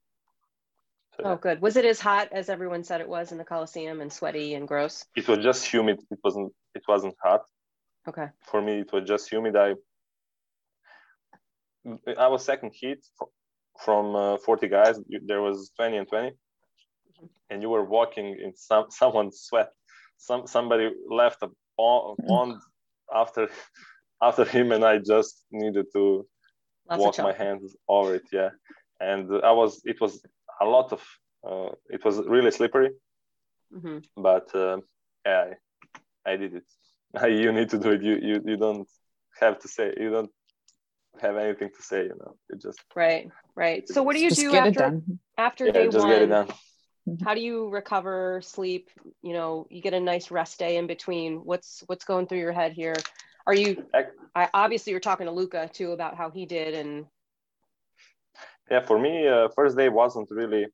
[1.16, 1.62] So, oh, good.
[1.62, 4.68] Was it as hot as everyone said it was in the Coliseum and sweaty and
[4.68, 5.06] gross?
[5.16, 6.00] It was just humid.
[6.10, 6.52] It wasn't.
[6.74, 7.42] It wasn't hot.
[8.08, 8.28] Okay.
[8.42, 9.56] For me, it was just humid.
[9.56, 9.76] I
[12.18, 13.00] I was second heat
[13.84, 15.00] from uh, 40 guys.
[15.26, 16.32] There was 20 and 20,
[17.52, 19.70] and you were walking in some someone's sweat.
[20.18, 22.62] Some somebody left a pond
[23.14, 23.50] after
[24.22, 26.26] after him, and I just needed to
[26.90, 28.24] Lots walk my hands over it.
[28.32, 28.50] Yeah,
[29.00, 29.82] and I was.
[29.86, 30.22] It was
[30.62, 31.02] a lot of.
[31.46, 32.92] Uh, it was really slippery,
[33.74, 34.00] mm-hmm.
[34.16, 34.78] but uh,
[35.26, 35.54] yeah,
[36.26, 36.64] I, I did it.
[37.42, 38.02] you need to do it.
[38.02, 38.88] You you you don't
[39.40, 39.94] have to say.
[39.98, 40.32] You don't
[41.22, 42.04] have anything to say.
[42.04, 43.88] You know, it just right, right.
[43.88, 45.02] So what do you do after
[45.38, 46.10] after yeah, day just one?
[46.10, 46.48] Get it done.
[47.08, 47.24] Mm-hmm.
[47.24, 48.90] How do you recover, sleep?
[49.22, 51.38] You know, you get a nice rest day in between.
[51.44, 52.96] What's what's going through your head here?
[53.46, 53.86] Are you?
[54.36, 57.06] I, obviously, you're talking to Luka too about how he did, and
[58.72, 60.68] yeah, for me, uh, first day wasn't really.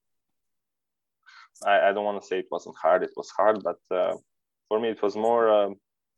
[1.65, 3.04] I, I don't want to say it wasn't hard.
[3.04, 4.15] It was hard, but uh,
[4.68, 5.70] for me, it was more uh,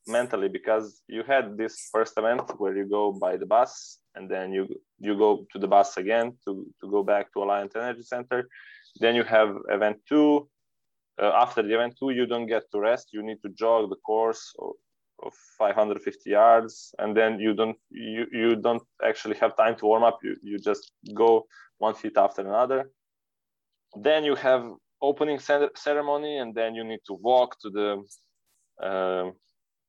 [0.07, 4.51] mentally because you had this first event where you go by the bus and then
[4.51, 4.67] you
[4.99, 8.47] you go to the bus again to to go back to Alliant Energy Center.
[8.99, 10.49] Then you have event two.
[11.21, 13.09] Uh, after the event two, you don't get to rest.
[13.13, 14.53] You need to jog the course
[15.23, 16.93] of 550 yards.
[16.99, 20.19] And then you don't you, you don't actually have time to warm up.
[20.23, 21.45] You, you just go
[21.77, 22.91] one hit after another.
[23.95, 24.63] Then you have
[25.01, 28.03] opening ceremony and then you need to walk to the
[28.81, 29.31] uh,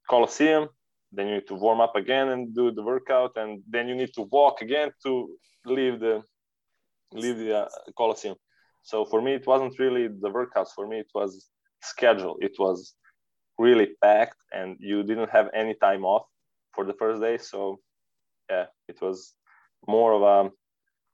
[0.08, 0.68] coliseum
[1.12, 3.32] then you need to warm up again and do the workout.
[3.36, 5.28] And then you need to walk again to
[5.66, 6.22] leave the
[7.12, 8.36] leave the uh, coliseum
[8.82, 10.70] so for me it wasn't really the workouts.
[10.74, 11.48] For me it was
[11.82, 12.36] schedule.
[12.40, 12.94] It was
[13.58, 16.26] really packed and you didn't have any time off
[16.74, 17.38] for the first day.
[17.38, 17.78] So
[18.50, 19.34] yeah it was
[19.86, 20.50] more of a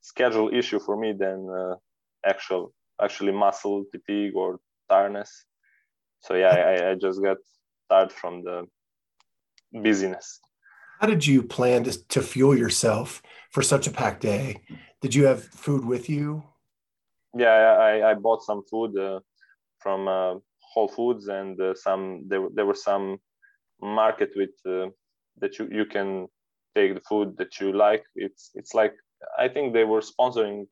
[0.00, 1.74] schedule issue for me than uh,
[2.24, 5.44] actual actually muscle fatigue or tiredness.
[6.20, 7.38] So yeah I, I just got
[7.90, 8.66] tired from the
[9.72, 10.40] busyness.
[11.00, 14.62] How did you plan to, to fuel yourself for such a packed day?
[15.00, 16.42] Did you have food with you
[17.38, 19.20] yeah i, I bought some food uh,
[19.78, 20.34] from uh,
[20.72, 23.18] Whole Foods and uh, some there, there were some
[23.80, 24.90] market with uh,
[25.40, 26.28] that you, you can
[26.74, 28.04] take the food that you like.
[28.14, 28.94] It's it's like
[29.38, 30.66] I think they were sponsoring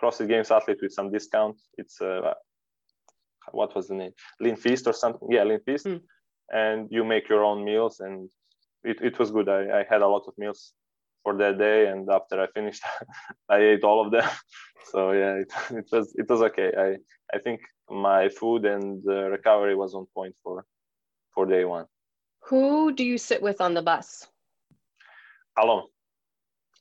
[0.00, 1.56] CrossFit Games athlete with some discount.
[1.76, 2.34] It's uh,
[3.50, 4.12] what was the name?
[4.40, 5.28] Lean Feast or something?
[5.30, 5.86] Yeah, Lean Feast.
[5.86, 6.00] Mm.
[6.50, 8.28] And you make your own meals, and
[8.84, 9.48] it, it was good.
[9.48, 10.74] I, I had a lot of meals
[11.22, 12.82] for that day, and after I finished,
[13.48, 14.28] I ate all of them.
[14.90, 16.72] So yeah, it, it was it was okay.
[16.76, 16.96] I
[17.34, 20.64] I think my food and recovery was on point for
[21.34, 21.86] for day one.
[22.48, 24.26] Who do you sit with on the bus?
[25.56, 25.86] Alone.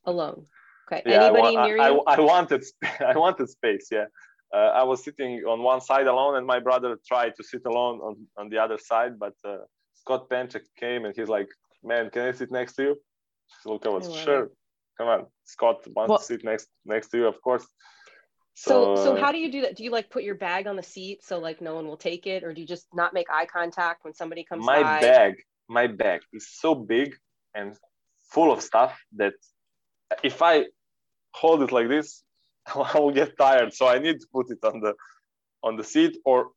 [0.05, 0.45] Alone.
[0.91, 1.03] Okay.
[1.05, 2.03] Yeah, Anybody I, near I, you?
[2.07, 2.63] I, I wanted
[2.99, 3.87] I wanted space.
[3.91, 4.05] Yeah.
[4.53, 7.99] Uh, I was sitting on one side alone, and my brother tried to sit alone
[8.01, 9.17] on, on the other side.
[9.17, 9.59] But uh,
[9.93, 11.47] Scott Panchik came, and he's like,
[11.83, 12.95] "Man, can I sit next to you?"
[13.65, 14.49] Luka was sure.
[14.97, 17.65] Come on, Scott wants well, to sit next next to you, of course.
[18.53, 19.75] So, so, uh, how do you do that?
[19.75, 22.27] Do you like put your bag on the seat so like no one will take
[22.27, 24.99] it, or do you just not make eye contact when somebody comes my by?
[25.01, 25.35] bag,
[25.67, 27.15] my bag is so big
[27.55, 27.75] and
[28.31, 29.33] full of stuff that
[30.23, 30.65] if I
[31.33, 32.23] hold it like this,
[32.75, 33.73] I will get tired.
[33.73, 34.93] So I need to put it on the
[35.63, 36.51] on the seat or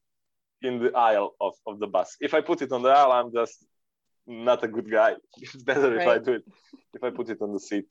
[0.62, 2.16] in the aisle of, of the bus.
[2.20, 3.64] If I put it on the aisle, I'm just
[4.26, 5.14] not a good guy.
[5.40, 6.02] It's better right.
[6.02, 6.44] if I do it
[6.94, 7.86] if I put it on the seat.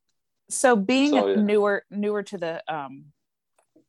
[0.49, 1.41] So being so, yeah.
[1.41, 3.05] newer newer to the um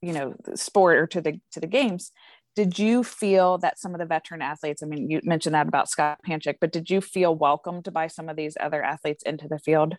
[0.04, 2.12] you know sport or to the to the games
[2.56, 5.88] did you feel that some of the veteran athletes i mean you mentioned that about
[5.88, 9.58] scott panchik but did you feel welcomed by some of these other athletes into the
[9.58, 9.96] field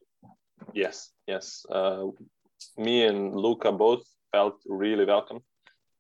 [0.73, 2.05] yes yes uh,
[2.77, 5.39] me and luka both felt really welcome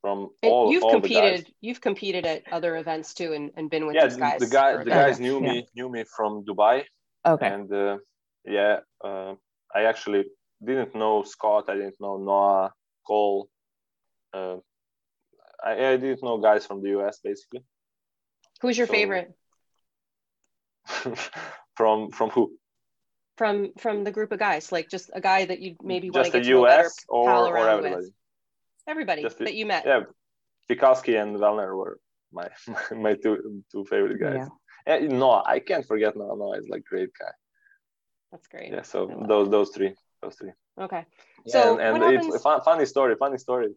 [0.05, 3.95] from all you've all competed you've competed at other events too and, and been with
[3.95, 5.75] yeah, these guys the guy the guys knew me yeah.
[5.75, 6.75] knew me from dubai
[7.33, 7.97] okay and uh,
[8.57, 8.75] yeah
[9.07, 9.33] uh,
[9.79, 10.23] i actually
[10.69, 12.71] didn't know scott i didn't know noah
[13.07, 13.49] cole
[14.37, 14.57] uh,
[15.63, 17.63] I, I didn't know guys from the US basically.
[18.61, 19.33] Who's your so, favorite?
[21.75, 22.53] from from who?
[23.37, 26.31] From from the group of guys, like just a guy that you maybe want to
[26.31, 27.95] get the to US or, or everybody.
[27.95, 28.13] With.
[28.87, 29.83] Everybody just that you met.
[29.85, 30.01] Yeah,
[30.69, 31.99] Fikowski and Vellner were
[32.31, 32.49] my
[32.91, 34.47] my two two favorite guys.
[34.87, 34.95] Yeah.
[34.95, 36.37] And no, I can't forget Noah.
[36.37, 37.31] Noah is like great guy.
[38.31, 38.71] That's great.
[38.71, 40.51] Yeah, so those those three, those three.
[40.79, 41.05] Okay.
[41.47, 43.15] So and, and it's a funny story.
[43.17, 43.69] Funny story.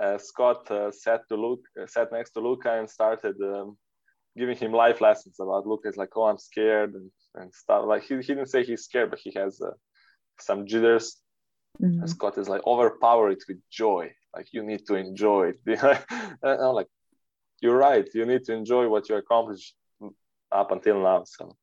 [0.00, 3.76] Uh, Scott uh, sat to Luke, uh, sat next to Luka and started um,
[4.36, 5.88] giving him life lessons about Luka.
[5.88, 7.84] It's like, oh, I'm scared and, and stuff.
[7.86, 9.72] Like he, he didn't say he's scared, but he has uh,
[10.38, 11.18] some jitters.
[11.80, 12.06] Mm-hmm.
[12.06, 14.12] Scott is like, overpower it with joy.
[14.34, 15.60] Like you need to enjoy it.
[16.42, 16.88] and I'm like,
[17.60, 18.08] you're right.
[18.14, 19.74] You need to enjoy what you accomplished
[20.52, 21.24] up until now.
[21.24, 21.56] So,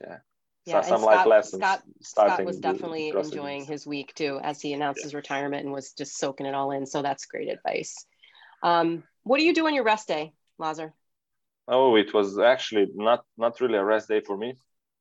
[0.00, 0.18] yeah.
[0.66, 1.62] Yeah, so some Scott, life lessons.
[1.62, 5.04] Scott, Scott was definitely enjoying his week too, as he announced yeah.
[5.04, 6.84] his retirement and was just soaking it all in.
[6.84, 7.94] So that's great advice.
[8.62, 10.92] Um, what do you do on your rest day, Lazar?
[11.68, 14.56] Oh, it was actually not not really a rest day for me.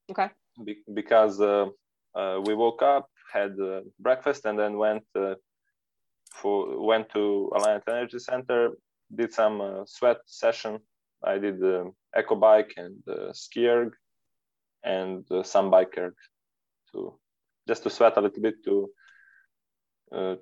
[0.10, 0.30] Okay.
[0.64, 1.68] Be- because uh,
[2.16, 5.36] uh, we woke up, had uh, breakfast, and then went uh,
[6.34, 8.72] for went to Alliant Energy Center,
[9.14, 10.80] did some uh, sweat session.
[11.24, 12.96] I did the echo bike and
[13.34, 13.94] ski erg
[14.84, 16.14] and uh, some bike erg
[16.92, 17.18] to
[17.68, 18.90] just to sweat a little bit to
[20.16, 20.36] uh,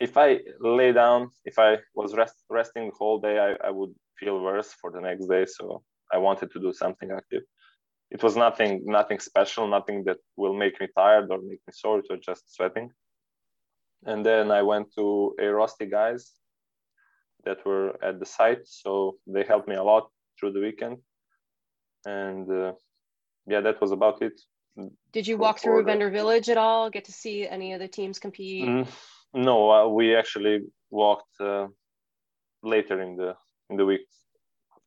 [0.00, 3.94] if I lay down, if I was rest, resting the whole day, I, I would
[4.18, 5.44] feel worse for the next day.
[5.46, 5.82] So
[6.12, 7.42] I wanted to do something active.
[8.10, 11.98] It was nothing, nothing special, nothing that will make me tired or make me sore.
[11.98, 12.90] It was just sweating.
[14.04, 16.32] And then I went to Airrosti guys
[17.44, 18.66] that were at the site.
[18.66, 20.98] So they helped me a lot through the weekend.
[22.06, 22.72] And uh,
[23.46, 24.40] yeah, that was about it.
[25.12, 26.88] Did you walk through a Vendor Village at all?
[26.90, 28.68] Get to see any of the teams compete?
[28.68, 28.86] Mm,
[29.34, 31.66] no, uh, we actually walked uh,
[32.62, 33.34] later in the
[33.70, 34.06] in the week.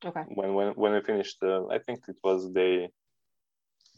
[0.04, 0.22] Okay.
[0.28, 2.90] When when when we finished, uh, I think it was day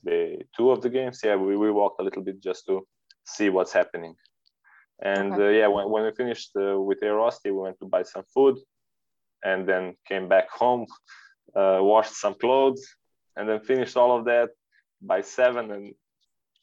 [0.06, 1.22] day two of the games.
[1.24, 2.86] Yeah, we, we walked a little bit just to
[3.26, 4.16] see what's happening.
[5.02, 5.46] And okay.
[5.46, 8.58] uh, yeah, when, when we finished uh, with Airrosti, we went to buy some food,
[9.44, 10.86] and then came back home,
[11.56, 12.86] uh, washed some clothes,
[13.36, 14.50] and then finished all of that
[15.02, 15.94] by seven and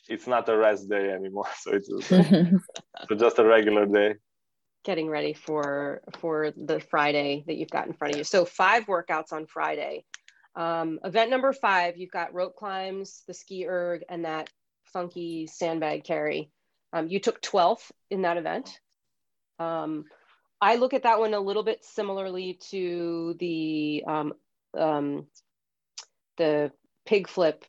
[0.09, 1.89] it's not a rest day anymore so it's
[3.09, 4.15] so just a regular day
[4.85, 8.87] getting ready for for the friday that you've got in front of you so five
[8.87, 10.05] workouts on friday
[10.57, 14.51] um, event number five you've got rope climbs the ski erg and that
[14.93, 16.51] funky sandbag carry
[16.93, 18.81] um, you took 12th in that event
[19.59, 20.05] um,
[20.61, 24.33] i look at that one a little bit similarly to the um,
[24.77, 25.27] um,
[26.37, 26.73] the
[27.07, 27.65] pig flip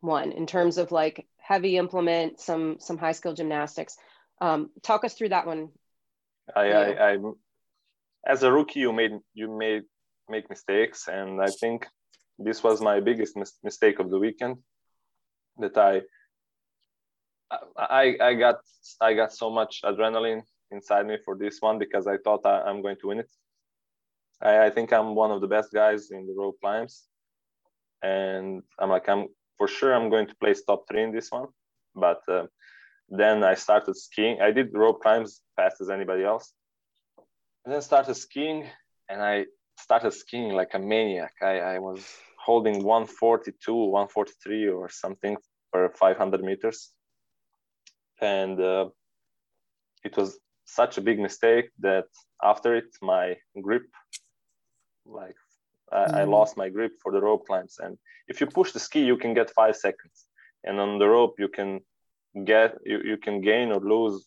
[0.00, 3.96] one in terms of like heavy implement, some some high skill gymnastics.
[4.40, 5.68] Um, talk us through that one.
[6.54, 7.16] I, I, I,
[8.26, 9.82] as a rookie, you made you made
[10.28, 11.86] make mistakes, and I think
[12.38, 14.58] this was my biggest mis- mistake of the weekend.
[15.58, 16.02] That I,
[17.76, 18.56] I, I got
[19.00, 22.82] I got so much adrenaline inside me for this one because I thought I, am
[22.82, 23.30] going to win it.
[24.42, 27.04] I, I think I'm one of the best guys in the rope climbs,
[28.02, 31.48] and I'm like, I'm for sure I'm going to place top three in this one.
[31.94, 32.46] But uh,
[33.08, 34.40] then I started skiing.
[34.40, 36.52] I did rope climbs fast as anybody else,
[37.64, 38.66] and then started skiing,
[39.08, 41.32] and I started skiing like a maniac.
[41.42, 42.06] I, I was
[42.38, 45.36] holding 142, 143 or something
[45.70, 46.92] for 500 meters,
[48.20, 48.88] and uh,
[50.04, 52.06] it was such a big mistake that
[52.42, 53.84] after it my grip
[55.06, 55.36] like
[55.92, 56.14] I, mm.
[56.14, 57.76] I lost my grip for the rope climbs.
[57.78, 60.26] And if you push the ski, you can get five seconds,
[60.64, 61.80] and on the rope you can
[62.44, 64.26] get you, you can gain or lose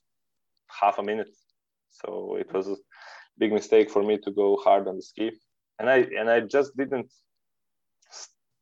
[0.67, 1.35] half a minute.
[1.89, 2.79] So it was
[3.37, 5.31] big mistake for me to go hard on the ski,
[5.79, 7.11] and I and I just didn't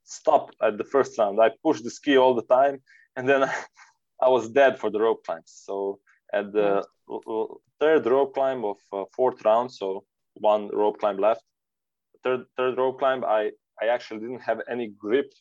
[0.03, 1.41] stop at the first round.
[1.41, 2.81] I pushed the ski all the time,
[3.15, 3.53] and then I,
[4.21, 5.51] I was dead for the rope climbs.
[5.65, 5.99] So
[6.33, 6.83] at the
[7.79, 10.03] third rope climb of uh, fourth round, so
[10.35, 11.43] one rope climb left,
[12.23, 13.51] third third rope climb, I
[13.81, 15.31] I actually didn't have any grip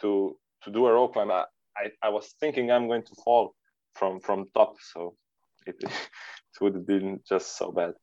[0.00, 1.30] to to do a rope climb.
[1.30, 1.44] I,
[1.76, 3.54] I, I was thinking I'm going to fall
[3.94, 5.14] from from top, so
[5.66, 7.94] it, it would have been just so bad.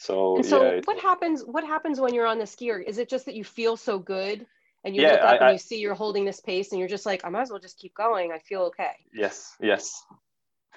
[0.00, 1.42] So, and so yeah, it, what happens?
[1.44, 2.82] What happens when you're on the skier?
[2.82, 4.46] Is it just that you feel so good
[4.82, 6.88] and you yeah, look up I, and you see you're holding this pace and you're
[6.88, 8.32] just like, I might as well just keep going.
[8.32, 8.92] I feel okay.
[9.12, 10.02] Yes, yes,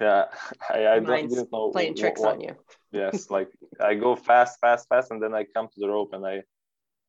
[0.02, 0.26] yeah.
[0.70, 2.54] I, I don't, didn't know playing tricks what, on you.
[2.92, 3.48] yes, like
[3.80, 6.42] I go fast, fast, fast, and then I come to the rope and I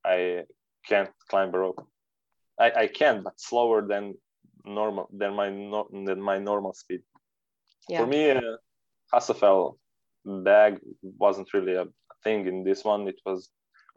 [0.04, 0.44] I
[0.86, 1.84] can't climb a rope.
[2.60, 4.14] I, I can, but slower than
[4.64, 7.00] normal than my no, than my normal speed.
[7.88, 7.98] Yeah.
[7.98, 8.40] For me, uh,
[9.12, 9.78] Husafell
[10.24, 11.86] bag wasn't really a
[12.24, 13.06] thing in this one.
[13.08, 13.50] It was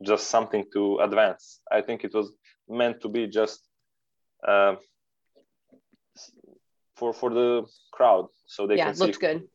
[0.04, 1.62] just something to advance.
[1.72, 2.32] I think it was
[2.70, 3.62] meant to be just
[4.48, 4.76] uh,
[6.96, 9.48] for for the crowd, so they yeah, can looked good.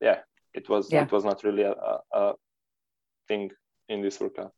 [0.00, 0.20] Yeah,
[0.54, 0.92] it was.
[0.92, 1.04] Yeah.
[1.04, 2.34] It was not really a, a, a
[3.28, 3.50] thing
[3.88, 4.52] in this workout.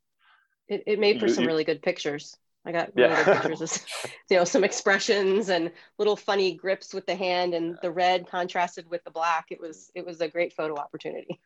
[0.69, 2.37] It, it made for You- some you- really good pictures.
[2.69, 3.25] I got really Yeah.
[3.25, 3.87] good pictures of,
[4.31, 8.91] you know, some expressions and little funny grips with the hand and the red contrasted
[8.91, 9.47] with the black.
[9.51, 11.39] It was, it was a great photo opportunity.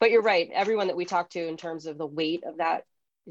[0.00, 0.48] But you're right.
[0.52, 2.84] Everyone that we talked to in terms of the weight of that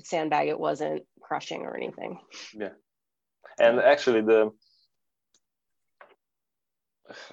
[0.04, 2.20] sandbag, it wasn't crushing or anything.
[2.54, 2.70] Yeah.
[3.60, 4.52] And actually the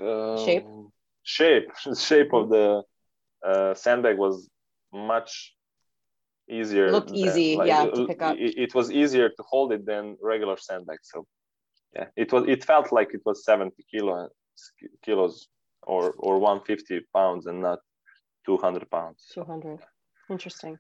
[0.01, 0.67] uh, Shape?
[1.23, 2.83] shape shape of the
[3.47, 4.49] uh, sandbag was
[4.93, 5.55] much
[6.49, 8.37] easier Looked than- easy, yeah, to pick up.
[8.37, 11.25] it, it was easier to hold it than regular sandbag so
[11.95, 14.29] yeah it was it felt like it was 70 kilo
[15.05, 15.47] kilos
[15.83, 17.79] or or 150 pounds and not
[18.47, 19.81] 200 pounds 200.
[20.31, 20.79] Interesting.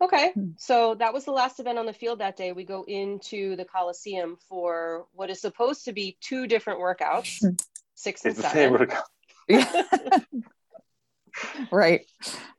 [0.00, 0.50] Okay, Hmm.
[0.56, 2.52] so that was the last event on the field that day.
[2.52, 7.54] We go into the Coliseum for what is supposed to be two different workouts, Hmm.
[7.94, 8.78] six and it's the same seven.
[8.78, 9.04] workout
[11.72, 12.06] right.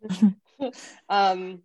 [1.08, 1.62] Um,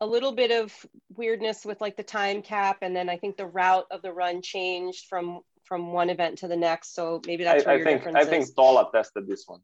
[0.00, 0.72] a little bit of
[1.14, 4.40] weirdness with like the time cap, and then I think the route of the run
[4.40, 6.94] changed from from one event to the next.
[6.94, 8.28] So maybe that's I, where I your think difference I is.
[8.28, 9.60] think Tola tested this one.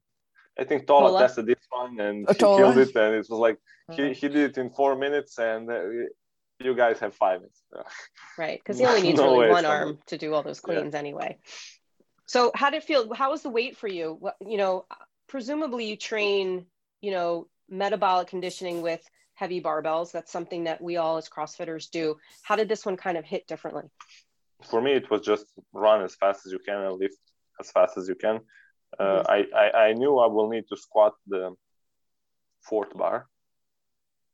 [0.58, 1.18] I think Tola, Tola?
[1.20, 2.56] tested this one and Oh, he Tola.
[2.56, 3.58] killed it, and it was like
[3.90, 5.82] he, he did it in four minutes, and uh,
[6.60, 7.62] you guys have five minutes.
[8.38, 10.74] right because he only needs No really one arm to do all those Yeah.
[10.80, 11.38] cleans anyway
[12.26, 14.86] so how did it feel how was the weight for you what you know
[15.28, 16.66] presumably you train
[17.00, 19.02] you know metabolic conditioning with
[19.34, 23.16] heavy barbells that's something that we all as crossfitters do how did this one kind
[23.18, 23.84] of hit differently
[24.70, 27.18] For me, it was just run as fast as you can and lift
[27.60, 28.40] as fast as you can.
[28.98, 29.22] Uh.
[29.28, 31.54] I, I I knew I will need to squat the
[32.60, 33.26] fourth bar,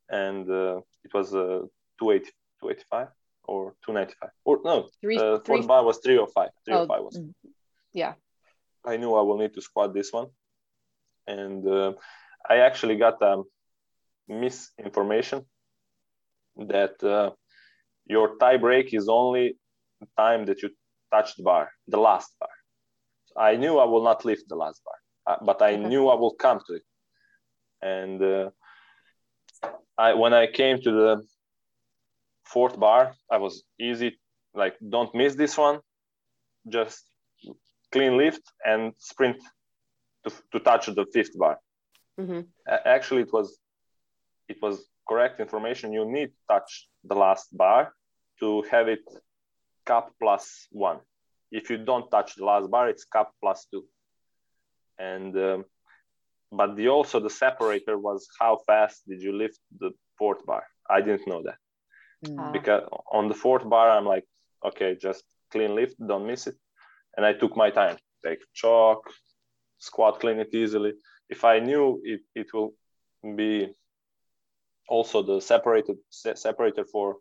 [0.08, 1.62] and uh, it was uh,
[2.00, 2.30] 280,
[2.60, 3.08] 285
[3.44, 6.50] or 295 or no, three uh, three fourth bar was 305.
[6.64, 7.18] 305 Oh, was.
[7.18, 7.32] mm.
[7.92, 8.14] yeah
[8.84, 10.28] I knew I will need to squat this one,
[11.26, 11.92] and uh,
[12.48, 13.44] I actually got um,
[14.28, 15.44] misinformation
[16.56, 17.30] that uh,
[18.06, 19.56] your tie break is only
[20.00, 20.70] the time that you
[21.12, 22.50] touch the bar, the last bar.
[23.38, 25.88] I knew I will not lift the last bar, uh, but I Okay.
[25.88, 26.82] knew I will come to it.
[27.80, 28.50] And uh,
[29.96, 31.26] I, when I came to the
[32.44, 34.18] fourth bar, I was easy,
[34.54, 35.80] like don't miss this one,
[36.68, 37.04] just
[37.92, 39.36] clean lift and sprint
[40.24, 41.58] to, to touch the fifth bar.
[42.18, 43.58] hmm A- Actually, it was
[44.48, 44.74] it was
[45.08, 45.92] correct information.
[45.92, 47.92] You need to touch the last bar
[48.40, 49.04] to have it
[49.86, 51.00] cap plus one.
[51.50, 53.84] If you don't touch the last bar, it's cap plus two.
[54.98, 55.64] And um,
[56.50, 60.64] but the also the separator was how fast did you lift the fourth bar?
[60.88, 61.58] I didn't know that
[62.38, 62.50] Ah.
[62.52, 62.82] because
[63.12, 64.24] on the fourth bar I'm like,
[64.64, 65.22] okay, just
[65.52, 66.56] clean lift, don't miss it.
[67.16, 69.10] And I took my time, take chalk,
[69.78, 70.92] squat clean it easily.
[71.28, 72.72] If I knew it, it will
[73.36, 73.68] be
[74.88, 77.16] also the separated se- separator for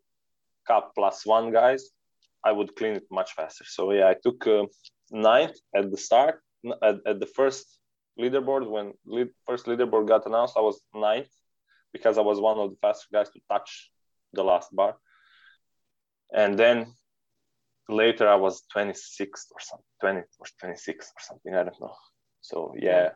[0.68, 1.90] cap plus one guys,
[2.50, 3.66] I would clean it much faster.
[3.78, 4.66] So yeah, I took uh,
[5.30, 6.36] ninth at the start,
[6.88, 7.66] at, at the first
[8.22, 8.86] leaderboard when
[9.16, 10.56] lead, first leaderboard got announced.
[10.62, 10.78] I was
[11.10, 11.34] ninth
[11.96, 13.70] because I was one of the fastest guys to touch
[14.38, 14.92] the last bar.
[16.44, 16.78] And then
[18.02, 21.54] later I was 26th or something, 20 or 26 or something.
[21.54, 21.96] I don't know.
[22.42, 23.10] So yeah.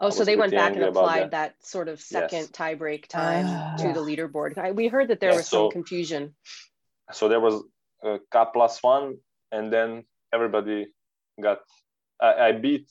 [0.00, 1.54] Oh so they went back and applied that.
[1.62, 2.50] sort of second Yes.
[2.58, 3.76] tie break time Ah.
[3.78, 6.34] to the leaderboard I, we heard that there Yeah, was some confusion
[7.12, 7.54] So there was
[8.02, 9.16] a cap plus one,
[9.52, 10.86] and then everybody
[11.40, 11.58] got.
[12.20, 12.88] I, I beat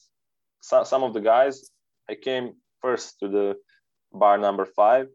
[0.62, 1.70] some, some of the guys.
[2.10, 3.56] I came first to the
[4.14, 5.08] bar number five,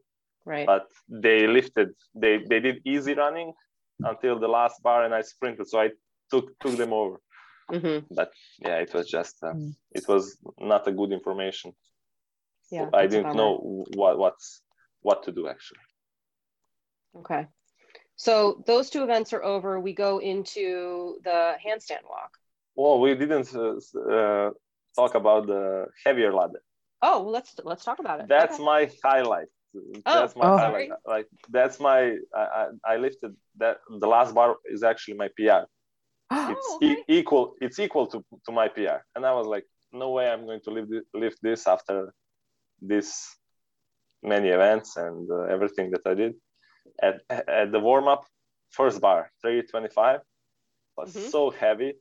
[0.44, 1.90] right but they lifted.
[2.14, 3.52] They they did easy running
[4.04, 5.68] until the last bar, and I sprinted.
[5.68, 5.90] So I
[6.30, 7.16] took took them over.
[7.70, 9.74] hmm But yeah, it was just uh, Mm.
[9.92, 11.72] it was not a good information.
[12.70, 13.52] yeah I didn't know
[13.96, 14.62] what what's
[15.02, 15.84] what to do actually.
[17.20, 17.46] Okay.
[18.26, 19.80] So those two events are over.
[19.80, 22.32] We go into the handstand walk.
[22.76, 23.74] Well, we didn't uh,
[24.16, 24.50] uh,
[24.94, 26.62] talk about the heavier ladder.
[27.08, 28.26] Oh, let's let's talk about it.
[28.28, 28.64] That's Okay.
[28.72, 29.50] my highlight.
[29.74, 30.56] Oh, that's my Oh.
[30.56, 30.90] highlight.
[31.04, 32.00] Like that's my
[32.40, 35.62] I, I, I lifted that the last bar is actually my PR.
[36.52, 36.92] It's Oh, okay.
[36.92, 37.44] e- equal.
[37.60, 40.70] It's equal to, to my PR, and I was like, no way I'm going to
[40.70, 42.14] lift lift this after
[42.92, 43.08] this
[44.22, 46.34] many events and uh, everything that I did.
[47.00, 48.22] At at the warm up,
[48.70, 50.20] first bar 325
[50.96, 51.30] was Mhm.
[51.30, 51.92] so heavy.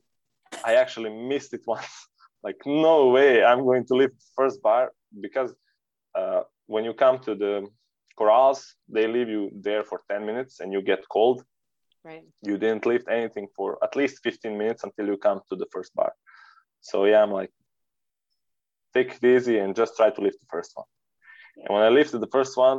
[0.64, 2.08] I actually missed it once.
[2.44, 4.84] like no way I'm going to lift first bar
[5.26, 5.50] because
[6.18, 7.54] uh, when you come to the
[8.18, 8.60] corrals
[8.94, 11.38] they leave you there for 10 minutes and you get cold.
[12.04, 12.26] Right.
[12.48, 15.94] You didn't lift anything for at least 15 minutes until you come to the first
[15.94, 16.12] bar.
[16.80, 17.52] So yeah i'm like
[18.94, 20.86] take it easy and just try to lift the first one.
[21.56, 22.78] And when i lifted the first one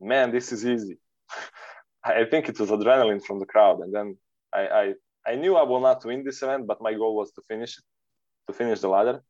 [0.00, 0.96] man this is easy
[2.04, 4.16] i think it was adrenaline from the crowd and then
[4.54, 4.94] I, I
[5.26, 7.76] i knew i will not win this event but my goal was to finish
[8.48, 9.22] to finish the ladder.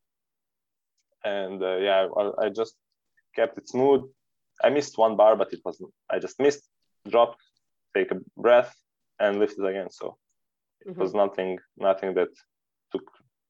[1.24, 2.74] And uh, yeah I, I just
[3.34, 4.02] kept it smooth.
[4.64, 6.64] I missed one bar but it was i just missed
[7.08, 7.42] dropped
[7.94, 8.74] take a breath
[9.20, 9.90] and lifted again.
[9.90, 10.16] So
[10.80, 11.00] it mm-hmm.
[11.00, 12.32] was nothing nothing that
[12.92, 13.06] took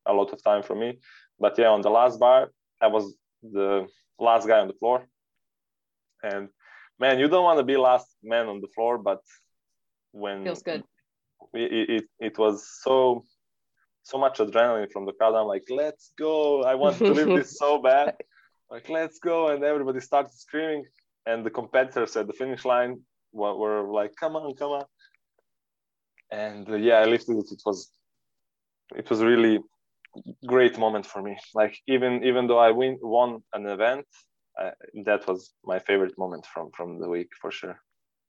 [0.06, 0.98] a lot of time for me.
[1.38, 2.40] But yeah on the last bar
[2.80, 3.04] i was
[3.42, 3.86] the
[4.18, 5.06] last guy on the floor.
[6.22, 6.48] And
[6.98, 9.20] man you don't want to be last man on the floor but
[10.12, 10.82] when feels good
[11.54, 13.24] it, it, it was so
[14.08, 15.34] so much adrenaline from the crowd.
[15.34, 16.62] I'm like, let's go.
[16.62, 18.14] I want to live this so bad.
[18.70, 19.48] Like, let's go.
[19.48, 20.84] And everybody started screaming.
[21.26, 24.84] And the competitors at the finish line were, were like, come on, come on.
[26.30, 27.52] And uh, yeah, I lifted it.
[27.52, 27.90] It was,
[28.96, 29.58] it was really
[30.46, 31.36] great moment for me.
[31.54, 34.06] Like even, even though I win, won an event,
[34.58, 34.70] uh,
[35.04, 37.80] that was my favorite moment from, from the week for sure.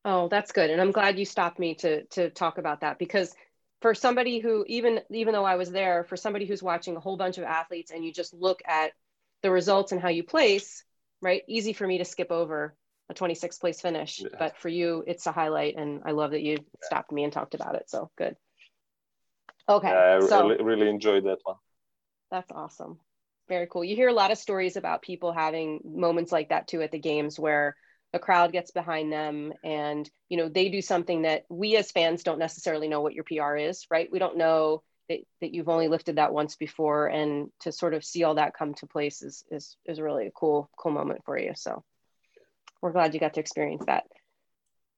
[0.05, 0.69] Oh, that's good.
[0.69, 3.33] And I'm glad you stopped me to, to talk about that because
[3.81, 7.17] for somebody who even even though I was there, for somebody who's watching a whole
[7.17, 8.91] bunch of athletes and you just look at
[9.41, 10.83] the results and how you place,
[11.21, 11.43] right?
[11.47, 12.75] Easy for me to skip over
[13.09, 14.27] a 26th place finish, yeah.
[14.37, 17.55] but for you, it's a highlight, and I love that you stopped me and talked
[17.55, 17.89] about it.
[17.89, 18.35] So good.
[19.67, 21.55] Okay, yeah, I so, really, really enjoyed that one.
[22.31, 22.99] That's awesome.
[23.49, 23.83] Very cool.
[23.83, 26.99] You hear a lot of stories about people having moments like that too at the
[26.99, 27.75] games where
[28.13, 32.23] the crowd gets behind them and you know they do something that we as fans
[32.23, 34.07] don't necessarily know what your pr is right?
[34.11, 38.05] We don't know that, that you've only lifted that once before and to sort of
[38.05, 41.37] see all that come to place is is, is really a cool cool moment for
[41.37, 41.53] you.
[41.55, 41.83] So
[42.81, 44.03] we're glad you got to experience that.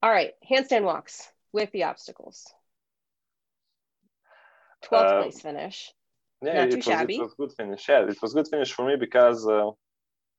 [0.04, 2.46] All right handstand walks with the obstacles.
[4.90, 5.92] 12th uh, place finish
[6.42, 7.16] yeah Not too it was, shabby.
[7.16, 9.70] it was good finish yeah it was good finish for me because uh,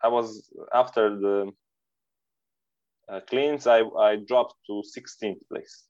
[0.03, 1.53] i was after the
[3.09, 5.85] uh, cleans, I, I dropped to 16th place.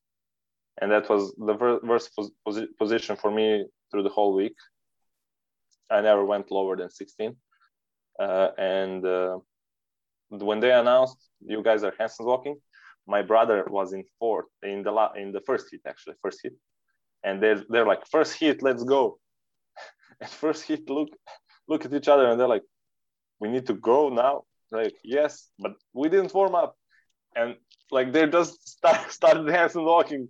[0.81, 1.55] And that was the
[1.85, 2.31] worst pos
[2.79, 4.57] position for me through the whole week.
[5.91, 7.37] I never went lower than 16.
[8.19, 9.39] Uh, and uh,
[10.31, 12.57] when they announced you guys are handstand walking,
[13.07, 16.53] my brother was in fourth in the la- in the first heat actually first heat,
[17.25, 19.19] and they're they're like first heat let's go,
[20.21, 21.09] and first heat look
[21.69, 22.65] look at each other and they're like,
[23.41, 24.43] we need to go now.
[24.71, 26.77] Like yes, but we didn't warm up.
[27.35, 27.57] And
[27.91, 30.29] like they just start started handstand walking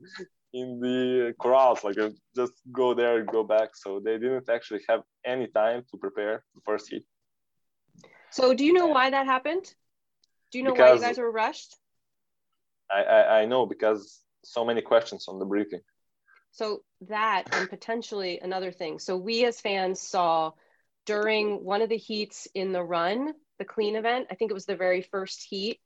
[0.52, 3.70] in the corrals like uh, just go there and go back.
[3.74, 7.04] So they didn't actually have any time to prepare the first heat.
[8.30, 9.74] So do you know why that happened?
[10.50, 11.76] Do you know because why you guys were rushed?
[12.90, 15.80] I, I i know because so many questions on the briefing
[16.52, 20.52] so that and potentially another thing so we as fans saw
[21.04, 24.66] during one of the heats in the run the clean event i think it was
[24.66, 25.80] the very first heat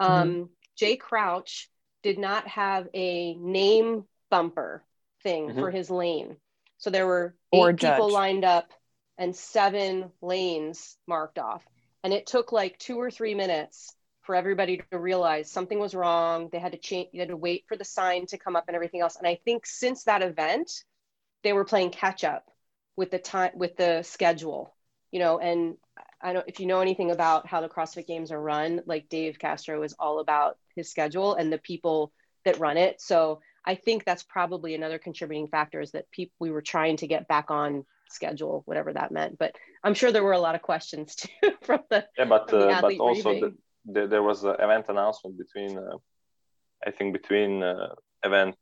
[0.00, 0.12] mm-hmm.
[0.12, 0.44] um, mm-hmm.
[0.78, 1.68] Jay Crouch
[2.02, 4.84] did not have a name bumper
[5.22, 5.58] thing mm-hmm.
[5.58, 6.36] for his lane.
[6.78, 8.72] So there were eight or people lined up
[9.18, 11.64] and seven lanes marked off.
[12.04, 13.92] And it took like two or three minutes
[14.28, 16.50] for everybody to realize something was wrong.
[16.52, 18.74] They had to change, they had to wait for the sign to come up and
[18.74, 19.16] everything else.
[19.16, 20.84] And I think since that event,
[21.42, 22.44] they were playing catch up
[22.94, 24.76] with the time with the schedule,
[25.10, 25.78] you know, and
[26.20, 29.38] I don't if you know anything about how the CrossFit games are run, like Dave
[29.38, 32.12] Castro is all about his schedule and the people
[32.44, 33.00] that run it.
[33.00, 37.06] So I think that's probably another contributing factor is that people we were trying to
[37.06, 39.38] get back on schedule, whatever that meant.
[39.38, 42.82] But I'm sure there were a lot of questions too from the yeah, but uh,
[42.82, 43.56] but also the,
[43.92, 45.96] the, there was an event announcement between uh,
[46.86, 48.56] I think between uh, event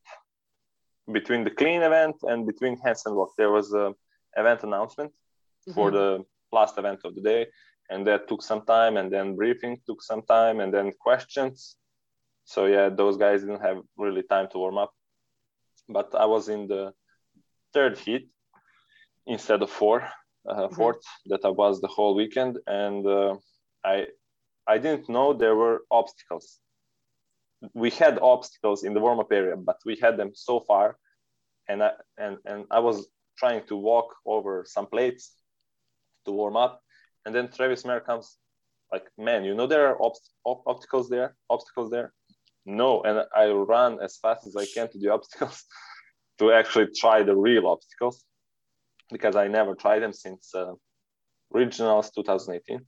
[1.12, 3.94] between the clean event and between handstand walk there was a
[4.36, 5.74] event announcement mm-hmm.
[5.74, 7.46] for the last event of the day
[7.90, 11.76] and that took some time and then briefing took some time and then questions
[12.44, 14.92] so yeah those guys didn't have really time to warm up
[15.88, 16.92] but i was in the
[17.72, 18.28] third heat
[19.26, 20.02] instead of four
[20.48, 20.74] uh, mm-hmm.
[20.74, 23.34] fourth that i was the whole weekend and uh,
[23.84, 24.06] i
[24.66, 26.58] i didn't know there were obstacles
[27.74, 30.96] we had obstacles in the warm-up area but we had them so far
[31.68, 33.08] and i and, and i was
[33.38, 35.32] trying to walk over some plates
[36.24, 36.82] to warm up.
[37.24, 38.36] And then Travis Mayer comes
[38.92, 42.12] like, man, you know there are obst- op- obstacles there, obstacles there.
[42.64, 45.64] No, and I run as fast as I can to the obstacles
[46.38, 48.24] to actually try the real obstacles
[49.10, 50.72] because I never tried them since uh,
[51.54, 52.80] regionals 2018.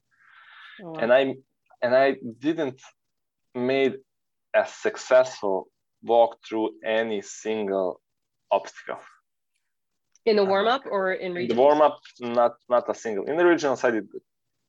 [0.84, 0.94] Oh.
[0.96, 1.36] And I
[1.82, 2.80] and I didn't
[3.54, 3.94] made
[4.54, 5.68] a successful
[6.02, 8.00] walk through any single
[8.50, 9.00] obstacle.
[10.24, 11.50] In the uh, warm up or in regionals?
[11.50, 13.24] In the warm up, not not a single.
[13.24, 14.22] In the regionals, I did good,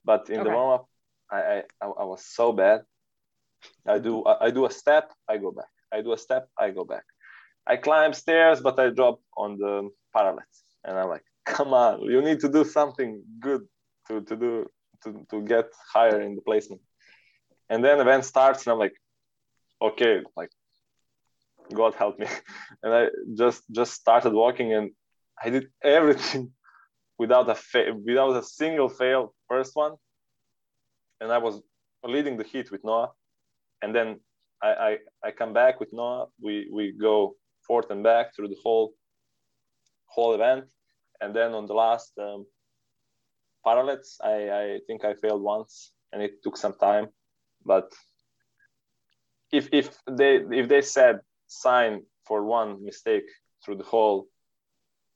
[0.06, 0.50] but in okay.
[0.50, 0.90] the warm up,
[1.32, 2.82] I, I I was so bad.
[3.86, 5.72] I do I do a step, I go back.
[5.92, 7.04] I do a step, I go back.
[7.68, 12.22] I climb stairs, but I drop on the parallels, and I'm like, come on, you
[12.22, 13.68] need to do something good
[14.08, 14.70] to to do
[15.04, 16.82] to to get higher in the placement.
[17.70, 18.96] And then event starts, and I'm like,
[19.82, 20.50] okay, like
[21.74, 22.28] God help me.
[22.84, 24.92] And I just just started walking and
[25.44, 26.52] I did everything
[27.20, 29.94] without a fa- without a single fail first one.
[31.22, 31.62] And I was
[32.04, 33.12] leading the heat with Noah.
[33.82, 34.20] And then
[34.62, 34.98] I, I,
[35.28, 36.28] I come back with Noah.
[36.42, 37.36] We we go
[37.68, 38.94] forth and back through the whole
[40.08, 40.66] whole event.
[41.22, 42.46] And then on the last um,
[43.66, 47.10] parallels, I, I think I failed once and it took some time.
[47.72, 47.88] But
[49.52, 49.88] if if
[50.20, 51.16] they if they said
[51.48, 51.94] sign
[52.28, 53.28] for one mistake
[53.62, 54.20] through the whole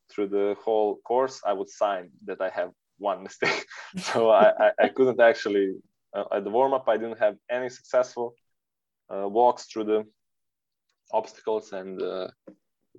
[0.10, 2.72] through the whole course, I would sign that I have
[3.10, 3.66] one mistake.
[4.10, 5.68] so I, I, I, couldn't actually
[6.16, 6.88] uh, at the warm up.
[6.88, 8.36] I didn't have any successful
[9.14, 10.02] uh, walks through the
[11.12, 12.28] obstacles, and uh,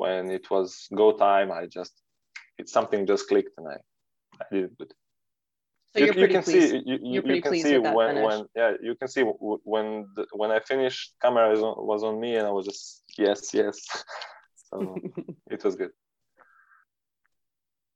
[0.03, 1.95] when it was go time, I just
[2.59, 3.77] it something just clicked and I
[4.41, 4.93] I did it good.
[5.97, 6.71] So you, you can pleased.
[6.71, 10.51] see you, you, you can see when, when yeah you can see when the, when
[10.51, 13.81] I finished camera was on, was on me and I was just yes yes.
[14.71, 14.97] So
[15.51, 15.91] it was good.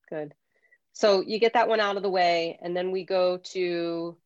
[0.09, 0.35] Good.
[0.93, 4.17] So you get that one out of the way and then we go to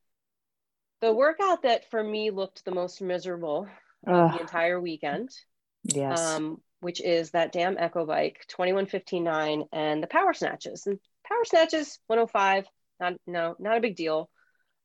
[1.00, 3.68] the workout that for me looked the most miserable
[4.06, 5.30] of the entire weekend
[5.84, 6.20] yes.
[6.20, 10.86] um, which is that damn echo bike 21159 and the power snatches.
[10.86, 12.66] And power snatches 105
[13.02, 14.30] not no, not a big deal.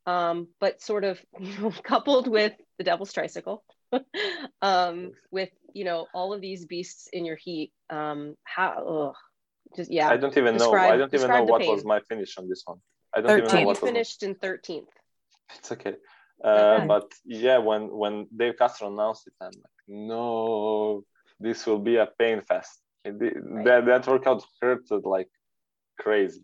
[0.06, 3.64] Um, but sort of you know, coupled with the devil's tricycle,
[4.62, 7.72] um, with you know all of these beasts in your heat.
[7.90, 8.70] Um, how?
[9.10, 9.16] Ugh,
[9.76, 10.10] just yeah.
[10.10, 10.96] I don't even describe, know.
[10.96, 11.72] I don't even know what pain.
[11.72, 12.80] was my finish on this one.
[13.16, 13.46] I don't 13.
[13.46, 14.90] even know what you finished in thirteenth.
[15.60, 15.96] It's okay.
[16.44, 21.04] Uh, but yeah, when when Dave Castro announced it, I'm like, no,
[21.40, 22.82] this will be a pain fest.
[23.06, 23.66] right.
[23.66, 25.30] That that workout hurted like
[26.04, 26.44] crazy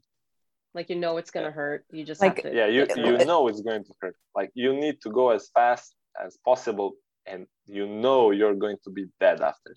[0.74, 1.86] like you know it's gonna hurt.
[1.92, 4.16] You just like yeah you you know it's going to hurt.
[4.36, 6.94] Like you need to go as fast as possible
[7.26, 9.76] and you know you're going to be dead after.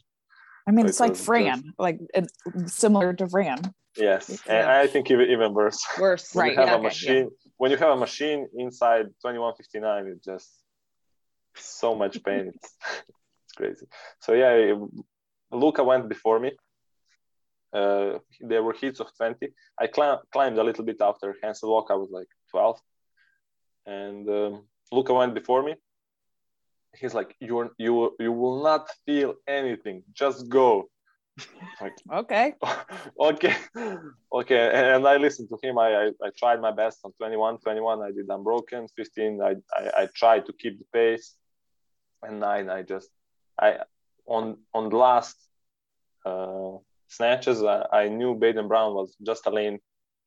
[0.68, 1.78] I mean so it's like fran just...
[1.78, 2.30] like it,
[2.66, 3.60] similar to fran.
[3.96, 4.60] Yes yeah.
[4.60, 5.82] and i think even, even worse.
[5.98, 6.34] Worse.
[6.34, 7.50] When right you have yeah, a okay, machine yeah.
[7.56, 10.50] when you have a machine inside 2159 it's just
[11.56, 12.52] so much pain.
[12.54, 12.74] It's,
[13.44, 13.86] it's crazy.
[14.20, 14.74] So yeah
[15.52, 16.52] luka went before me
[17.72, 19.48] uh, there were heats of 20.
[19.78, 21.86] I cl- climbed a little bit after Hansel walk.
[21.90, 22.80] I was like 12.
[23.86, 25.74] And um, Luka went before me.
[26.94, 30.02] He's like, you you you will not feel anything.
[30.12, 30.88] Just go.
[31.80, 32.54] Like, okay.
[33.20, 33.54] okay.
[34.32, 34.94] Okay.
[34.94, 35.78] And I listened to him.
[35.78, 37.58] I, I, I, tried my best on 21.
[37.58, 38.88] 21, I did unbroken.
[38.96, 41.34] 15, I, I, I tried to keep the pace.
[42.22, 43.10] And nine, I just,
[43.60, 43.80] I,
[44.26, 45.36] on, on the last,
[46.24, 49.78] uh, snatches, I, I knew Bayden Brown was just a lane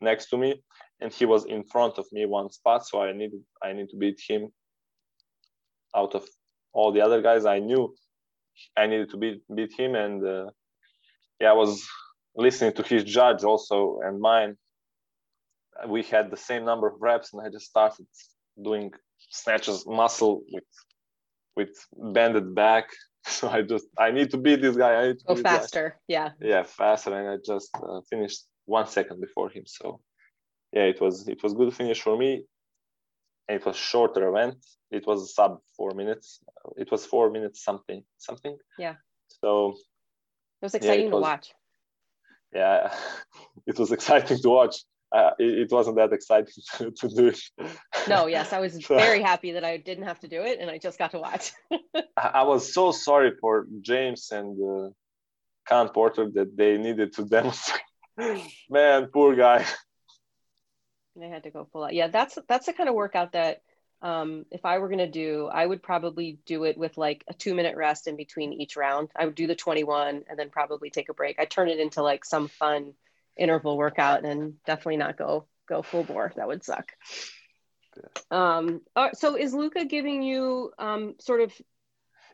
[0.01, 0.61] next to me,
[1.01, 2.85] and he was in front of me one spot.
[2.87, 4.49] So I needed I need to beat him.
[5.95, 6.27] Out of
[6.73, 7.95] all the other guys, I knew
[8.77, 10.49] I needed to beat beat him, and uh,
[11.39, 11.87] yeah, I was
[12.35, 14.55] listening to his judge also and mine.
[15.87, 18.05] We had the same number of reps, and I just started
[18.61, 18.91] doing
[19.29, 20.63] snatches muscle with
[21.55, 21.73] with
[22.13, 22.89] bended back
[23.29, 24.93] so I just I need to beat this guy.
[24.95, 25.99] I need to go faster.
[26.07, 26.29] Yeah.
[26.41, 29.63] Yeah, faster, and I just uh, finished one second before him.
[29.65, 30.01] So
[30.73, 32.45] yeah, it was it was good finish for me.
[33.47, 34.57] And it was shorter event.
[34.91, 36.39] It was sub four minutes.
[36.77, 38.57] It was four minutes something something.
[38.77, 38.95] Yeah.
[39.41, 39.75] So
[40.61, 41.53] it was exciting yeah, it was, to watch.
[42.53, 42.93] Yeah,
[43.67, 47.39] it was exciting to watch uh, it, it, wasn't that exciting to, to do it.
[48.07, 50.69] No, yes, I was so, very happy that I didn't have to do it and
[50.69, 51.51] I just got to watch.
[51.71, 51.81] I,
[52.17, 54.89] I, was so sorry for James and uh,
[55.67, 57.81] Khan Porter that they needed to demonstrate.
[58.69, 59.65] Man, poor guy.
[61.15, 61.93] They had to go full out.
[61.93, 63.61] Yeah, that's that's the kind of workout that
[64.01, 67.33] um, if I were going to do, I would probably do it with like a
[67.33, 69.09] two minute rest in between each round.
[69.15, 71.39] I would do the 21 and then probably take a break.
[71.39, 72.93] I turn it into like some fun
[73.39, 76.31] interval workout and definitely not go go full bore.
[76.35, 76.91] That would suck.
[78.31, 81.53] Um, uh, so is Luka giving you um, sort of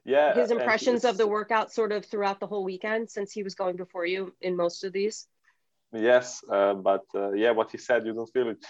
[0.04, 3.56] yeah his impressions of the workout sort of throughout the whole weekend since he was
[3.56, 5.28] going before you in most of these?
[5.94, 8.66] Yes, uh, but uh, yeah, what he said, you don't feel it.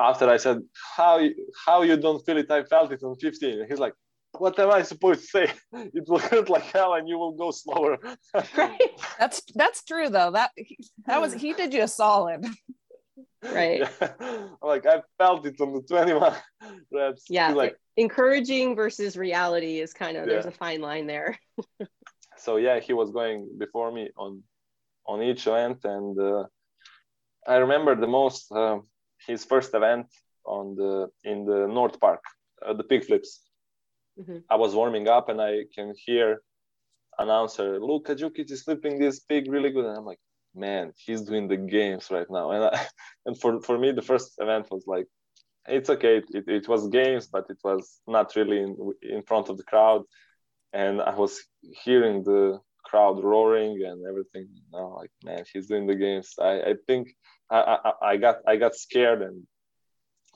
[0.00, 0.58] After I said,
[0.96, 1.20] how
[1.66, 2.50] how you don't feel it?
[2.50, 3.66] I felt it on 15.
[3.68, 3.94] He's like,
[4.38, 5.52] what am I supposed to say?
[5.72, 7.98] It will hurt like hell, and you will go slower.
[8.56, 8.80] right.
[9.18, 10.30] That's that's true though.
[10.32, 10.50] That
[11.06, 12.46] that was he did you a solid.
[13.52, 13.80] Right.
[13.80, 14.08] Yeah.
[14.62, 16.34] Like I felt it on the 21
[16.90, 17.24] reps.
[17.28, 17.52] Yeah.
[17.52, 21.38] Like encouraging versus reality is kind of there's a fine line there.
[22.38, 24.42] so yeah, he was going before me on
[25.06, 26.44] on each event, and uh,
[27.46, 28.78] I remember the most uh,
[29.26, 30.06] his first event
[30.46, 32.22] on the in the North Park,
[32.64, 33.43] uh, the pig flips.
[34.18, 34.38] Mm-hmm.
[34.48, 36.40] I was warming up and I can hear
[37.18, 40.18] announcer Luka Đukić is flipping this pig really good, and I'm like,
[40.54, 42.50] man, he's doing the games right now.
[42.52, 42.86] And I,
[43.26, 45.06] and for for me, the first event was like,
[45.66, 46.22] it's okay.
[46.30, 50.02] It, it was games, but it was not really in in front of the crowd,
[50.72, 51.42] and I was
[51.84, 54.48] hearing the crowd roaring and everything.
[54.72, 56.34] Now, like, man, he's doing the games.
[56.40, 57.14] I I think
[57.50, 59.46] I I, I got I got scared and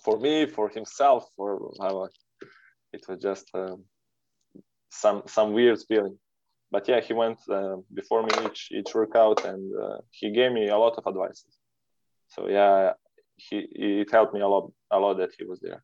[0.05, 1.73] for me, for himself, for
[2.93, 3.85] it was just um,
[4.91, 6.19] some some weird feeling.
[6.71, 10.69] But yeah, he went uh, before me each each workout, and uh, he gave me
[10.69, 11.59] a lot of advices.
[12.29, 12.93] So yeah,
[13.37, 15.83] he it helped me a lot a lot that he was there.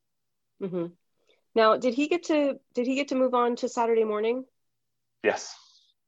[0.62, 0.86] Mm-hmm.
[1.54, 4.44] Now, did he get to did he get to move on to Saturday morning?
[5.22, 5.54] Yes,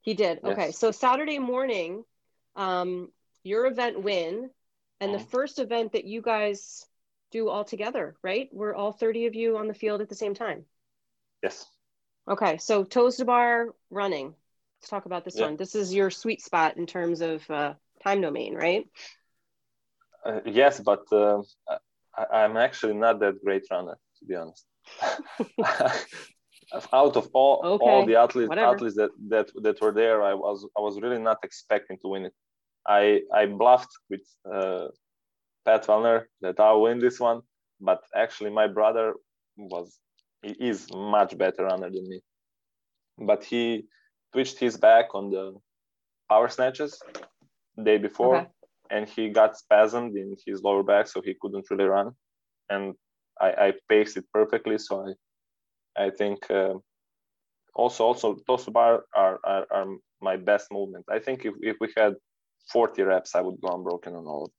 [0.01, 0.39] he did.
[0.43, 0.53] Yes.
[0.53, 2.03] Okay, so Saturday morning,
[2.55, 3.09] um,
[3.43, 4.49] your event win,
[4.99, 5.27] and the mm-hmm.
[5.27, 6.85] first event that you guys
[7.31, 8.49] do all together, right?
[8.51, 10.65] We're all 30 of you on the field at the same time.
[11.43, 11.65] Yes.
[12.29, 14.33] Okay, so toes to bar running.
[14.81, 15.45] Let's talk about this yeah.
[15.45, 15.57] one.
[15.57, 17.73] This is your sweet spot in terms of uh,
[18.03, 18.87] time domain, right?
[20.25, 21.41] Uh, yes, but uh,
[22.17, 24.65] I, am actually not that great runner, to be honest.
[26.93, 27.85] Out of all okay.
[27.85, 28.75] all the athletes Whatever.
[28.75, 32.25] athletes that, that that were there, I was I was really not expecting to win
[32.25, 32.33] it.
[32.85, 34.21] I I bluffed with
[34.51, 34.87] uh,
[35.65, 37.41] Pat Vellner that I'll win this one,
[37.79, 39.13] but actually my brother
[39.55, 39.97] was
[40.47, 42.21] he is much better runner than me.
[43.17, 43.85] But he
[44.33, 45.55] twitched his back on the
[46.29, 47.01] power snatches
[47.81, 48.47] day before, okay.
[48.91, 52.11] and he got spasmed in his lower back, so he couldn't really run.
[52.69, 52.93] And
[53.39, 56.75] I, I paced it perfectly, so I I think uh,
[57.73, 59.87] also also those bar are, are, are
[60.21, 61.05] my best movement.
[61.09, 62.13] I think if, if we had
[62.71, 64.57] 40 reps, I would go unbroken on all of them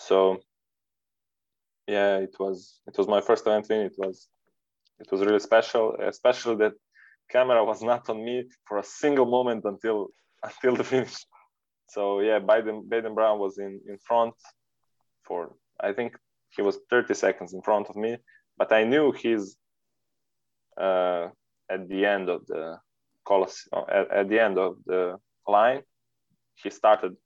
[0.00, 0.38] so
[1.86, 4.28] yeah it was it was my first event win it was
[5.00, 6.74] it was really special especially that
[7.30, 10.08] camera was not on me for a single moment until
[10.42, 11.16] until the finish.
[11.88, 14.34] So yeah Biden Bayden Brown was in in front
[15.26, 16.16] for I think
[16.56, 18.18] he was 30 seconds in front of me
[18.56, 19.56] but I knew he's
[20.78, 21.28] uh,
[21.70, 22.78] at the end of the
[23.26, 25.82] colos at, at the end of the line.
[26.54, 27.16] He started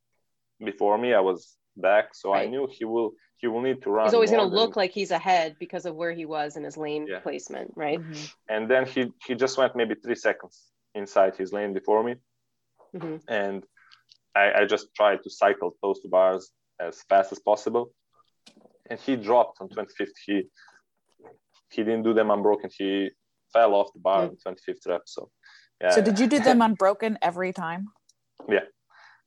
[0.64, 1.14] before me.
[1.14, 2.46] I was back, so right.
[2.46, 4.06] I knew he will he will need to run.
[4.06, 6.76] He's always going to look like he's ahead because of where he was in his
[6.76, 7.20] lane yeah.
[7.20, 8.00] placement, right?
[8.00, 8.24] Mm-hmm.
[8.48, 10.62] And then he he just went maybe three seconds
[10.94, 12.14] inside his lane before me,
[12.94, 13.16] mm-hmm.
[13.28, 13.64] and
[14.34, 16.50] I, I just tried to cycle those two bars
[16.80, 17.92] as fast as possible,
[18.90, 20.08] and he dropped on 25th.
[20.26, 20.42] He
[21.70, 22.70] he didn't do them unbroken.
[22.76, 23.10] He
[23.52, 24.48] fell off the bar mm-hmm.
[24.48, 25.02] on 25th rep.
[25.06, 25.30] So
[25.80, 25.90] yeah.
[25.90, 27.88] So did you do them unbroken every time?
[28.48, 28.66] Yeah.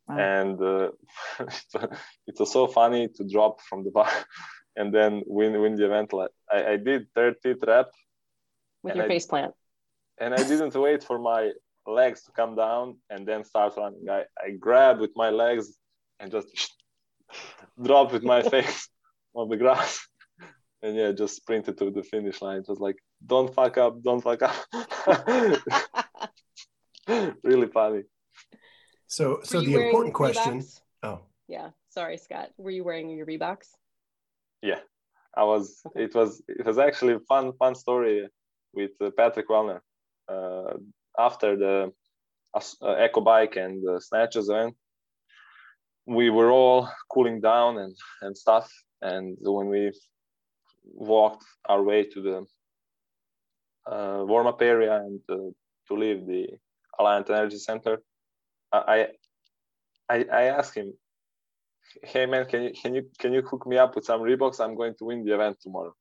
[0.08, 0.18] Wow.
[0.18, 0.91] And uh,
[2.28, 4.10] it was so funny to drop from the bar
[4.76, 6.14] and then win win the event.
[6.51, 7.91] I, I did 30 rep
[8.84, 9.53] with your face plant,
[10.18, 11.51] and I didn't wait for my
[11.86, 14.10] legs to come down and then start running.
[14.10, 15.78] I, I grabbed with my legs
[16.20, 16.47] and just
[17.84, 18.89] dropped with my face
[19.34, 20.05] on the grass.
[20.84, 22.60] And yeah, just sprinted to the finish line.
[22.60, 24.55] It was like, don't fuck up, don't fuck up.
[27.43, 28.03] really funny.
[29.08, 30.60] So, so the important question.
[30.60, 30.82] Reeboks?
[31.03, 31.70] Oh, yeah.
[31.89, 32.49] Sorry, Scott.
[32.58, 33.70] Were you wearing your Reeboks?
[34.62, 34.80] Yeah,
[35.36, 35.82] I was.
[35.88, 36.03] Okay.
[36.03, 36.41] It was.
[36.47, 38.28] It was actually a fun, fun story
[38.74, 39.80] with uh, Patrick Vellner.
[40.28, 40.74] Uh,
[41.18, 41.93] after the
[42.53, 44.76] uh, Echo Bike and the Snatches event,
[46.05, 48.70] we were all cooling down and and stuff.
[49.01, 49.91] And when we
[50.84, 52.45] walked our way to the
[53.91, 55.51] uh, warm up area and uh,
[55.88, 56.47] to leave the
[56.99, 58.01] Alliant Energy Center,
[58.72, 59.07] I
[60.09, 60.93] I I asked him,
[62.03, 64.59] hey man, can you can you can you hook me up with some Reeboks?
[64.59, 65.93] I'm going to win the event tomorrow.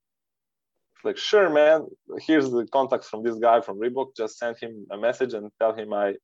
[0.97, 1.87] It's like, sure, man.
[2.21, 4.17] Here's the contact from this guy from Reebok.
[4.17, 6.15] Just send him a message and tell him I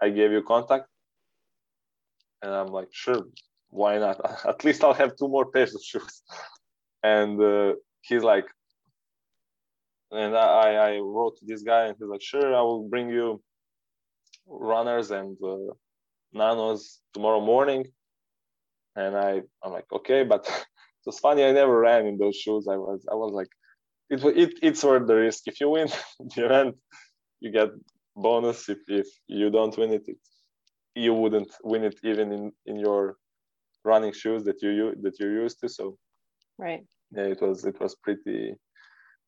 [0.00, 0.86] I gave you contact.
[2.42, 3.24] And I'm like, sure,
[3.70, 4.20] why not?
[4.46, 6.22] At least I'll have two more pairs of shoes.
[7.02, 8.46] And uh, he's like,
[10.10, 13.42] and I, I wrote to this guy and he's like, sure, I will bring you
[14.48, 15.72] runners and uh,
[16.32, 17.86] nanos tomorrow morning.
[18.96, 20.44] And i i'm like okay but
[21.00, 22.66] it was funny i never ran in those shoes.
[22.68, 23.52] I was i was like
[24.10, 25.42] it, it it's worth the risk.
[25.46, 25.88] If you win
[26.34, 26.76] the event
[27.40, 27.70] you get
[28.18, 28.68] bonus.
[28.68, 30.18] If if you don't win it, it
[30.94, 33.16] you wouldn't win it even in in your
[33.84, 35.68] running shoes that you that you're used to.
[35.68, 35.96] So
[36.58, 36.82] right.
[37.12, 38.54] yeah it was it was pretty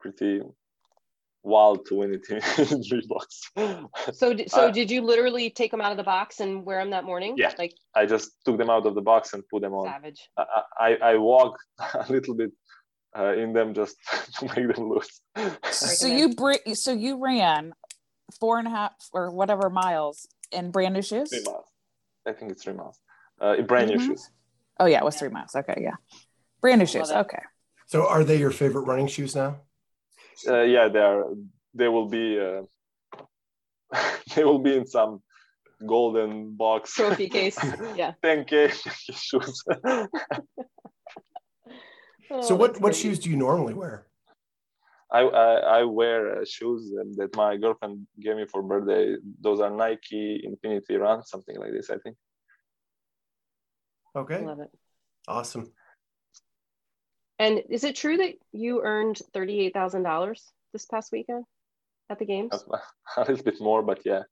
[0.01, 0.43] pretty
[1.43, 3.87] wild to win it in, in Reeboks.
[4.15, 6.91] So, so uh, did you literally take them out of the box and wear them
[6.91, 7.35] that morning?
[7.37, 9.87] Yeah, like I just took them out of the box and put them on.
[9.87, 10.29] Savage.
[10.37, 11.63] I I, I walked
[11.95, 12.53] a little bit
[13.17, 13.97] uh, in them just
[14.39, 15.21] to make them loose.
[15.71, 17.73] so you br- so you ran
[18.39, 21.31] four and a half or whatever miles in brand new shoes.
[21.31, 21.67] Three miles.
[22.27, 22.99] I think it's three miles.
[23.41, 24.09] Uh, brand new mm-hmm.
[24.09, 24.31] shoes.
[24.79, 25.55] Oh yeah, it was three miles.
[25.55, 25.97] Okay, yeah,
[26.61, 27.11] brand new shoes.
[27.11, 27.43] Okay.
[27.87, 29.63] So are they your favorite running shoes now?
[30.49, 31.25] Uh, yeah, they are.
[31.75, 32.41] They will be.
[32.41, 32.63] Uh,
[34.35, 35.23] they will be in some
[35.87, 37.59] golden box trophy case.
[37.97, 38.13] Yeah.
[38.23, 38.71] 10k
[39.15, 39.65] shoes.
[42.31, 44.07] oh, so what what shoes do you normally wear?
[45.13, 49.17] I, I, I wear uh, shoes that my girlfriend gave me for birthday.
[49.41, 52.17] Those are Nike Infinity Run, something like this, I think.
[54.15, 54.45] Okay.
[54.45, 54.71] Love it.
[55.27, 55.73] Awesome.
[57.41, 61.47] And is it true that you earned thirty-eight thousand dollars this past weekend
[62.11, 62.53] at the games?
[63.17, 64.25] A little bit more, but yeah.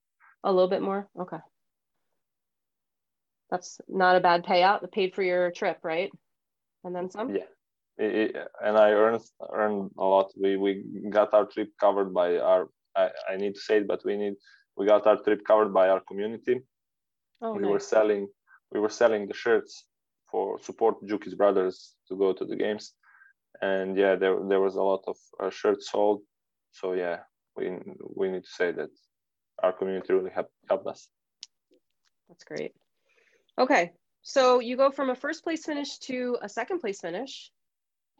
[0.44, 1.08] A little bit more.
[1.18, 1.38] Okay.
[3.50, 4.82] That's not a bad payout.
[4.84, 6.10] It paid for your trip, right?
[6.84, 7.34] And then some.
[7.34, 7.48] Yeah.
[7.96, 10.30] It, it, and I earned earned a lot.
[10.38, 12.68] We we got our trip covered by our.
[12.94, 14.34] I, I need to say it, but we need
[14.76, 16.60] we got our trip covered by our community.
[17.40, 17.70] Oh, we nice.
[17.70, 18.28] were selling
[18.70, 19.84] we were selling the shirts
[20.30, 22.92] for support Juki's brothers to go to the games,
[23.60, 26.22] and yeah, there there was a lot of uh, shirts sold.
[26.72, 27.18] So yeah,
[27.56, 27.70] we
[28.16, 28.90] we need to say that
[29.62, 31.08] our community really helped helped us.
[32.28, 32.72] That's great.
[33.58, 33.92] Okay,
[34.22, 37.50] so you go from a first place finish to a second place finish.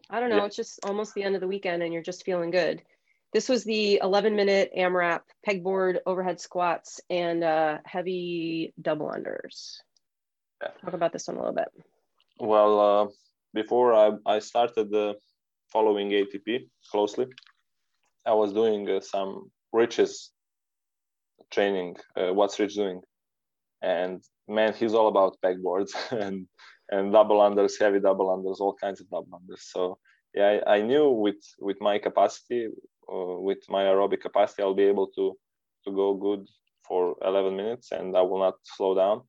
[0.09, 0.37] I don't know.
[0.37, 0.45] Yeah.
[0.45, 2.81] It's just almost the end of the weekend, and you're just feeling good.
[3.31, 9.77] This was the 11 minute AMRAP pegboard overhead squats and uh, heavy double unders.
[10.61, 10.69] Yeah.
[10.83, 11.67] Talk about this one a little bit.
[12.39, 13.07] Well, uh,
[13.53, 15.13] before I, I started uh,
[15.71, 17.27] following ATP closely,
[18.25, 20.31] I was doing uh, some Rich's
[21.51, 21.97] training.
[22.15, 23.01] Uh, what's Rich doing?
[23.81, 26.47] And man, he's all about pegboards and
[26.91, 29.61] and double unders, heavy double unders, all kinds of double unders.
[29.61, 29.99] So
[30.33, 32.67] yeah, I, I knew with with my capacity,
[33.11, 35.37] uh, with my aerobic capacity, I'll be able to
[35.85, 36.47] to go good
[36.87, 39.21] for 11 minutes, and I will not slow down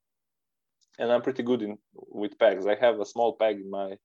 [1.00, 2.66] and I'm pretty good in with pegs.
[2.66, 3.96] I have a small peg in my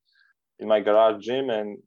[0.60, 1.78] in my garage gym, and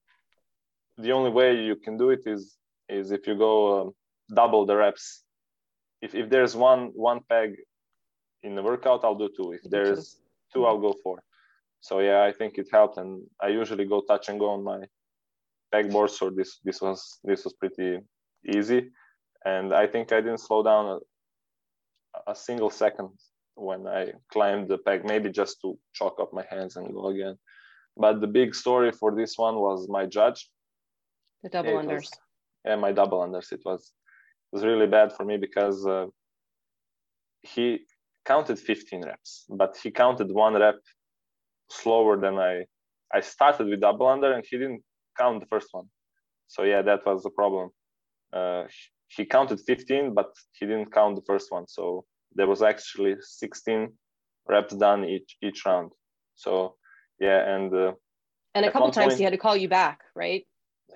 [0.98, 2.56] the only way you can do it is
[2.88, 3.92] is if you go um,
[4.34, 5.22] double the reps.
[6.02, 7.56] If if there's one one peg
[8.42, 9.52] in the workout, I'll do two.
[9.52, 10.20] If there's
[10.52, 11.22] two, I'll go four.
[11.80, 14.80] So yeah, I think it helped, and I usually go touch and go on my
[15.72, 16.10] pegboard.
[16.10, 18.00] So this this was this was pretty
[18.56, 18.90] easy,
[19.44, 21.00] and I think I didn't slow down
[22.26, 23.10] a, a single second
[23.54, 27.36] when I climbed the peg, maybe just to chalk up my hands and go again.
[27.96, 30.48] But the big story for this one was my judge.
[31.42, 31.94] The double it unders.
[31.94, 32.20] Was,
[32.64, 33.52] yeah, my double unders.
[33.52, 33.92] It was
[34.52, 36.06] it was really bad for me because uh,
[37.42, 37.80] he
[38.24, 40.80] counted 15 reps, but he counted one rep
[41.70, 42.64] slower than I.
[43.14, 44.82] I started with double under and he didn't
[45.18, 45.86] count the first one.
[46.46, 47.70] So yeah, that was the problem.
[48.32, 48.64] Uh,
[49.08, 51.66] he counted 15, but he didn't count the first one.
[51.66, 53.92] So there was actually 16
[54.48, 55.92] reps done each each round.
[56.34, 56.76] So
[57.20, 57.92] yeah, and uh,
[58.54, 60.46] and a couple times point, he had to call you back, right?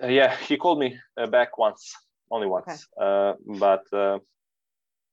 [0.01, 1.93] Uh, yeah, he called me uh, back once,
[2.31, 2.67] only once.
[2.67, 2.81] Okay.
[2.99, 4.19] Uh, but uh,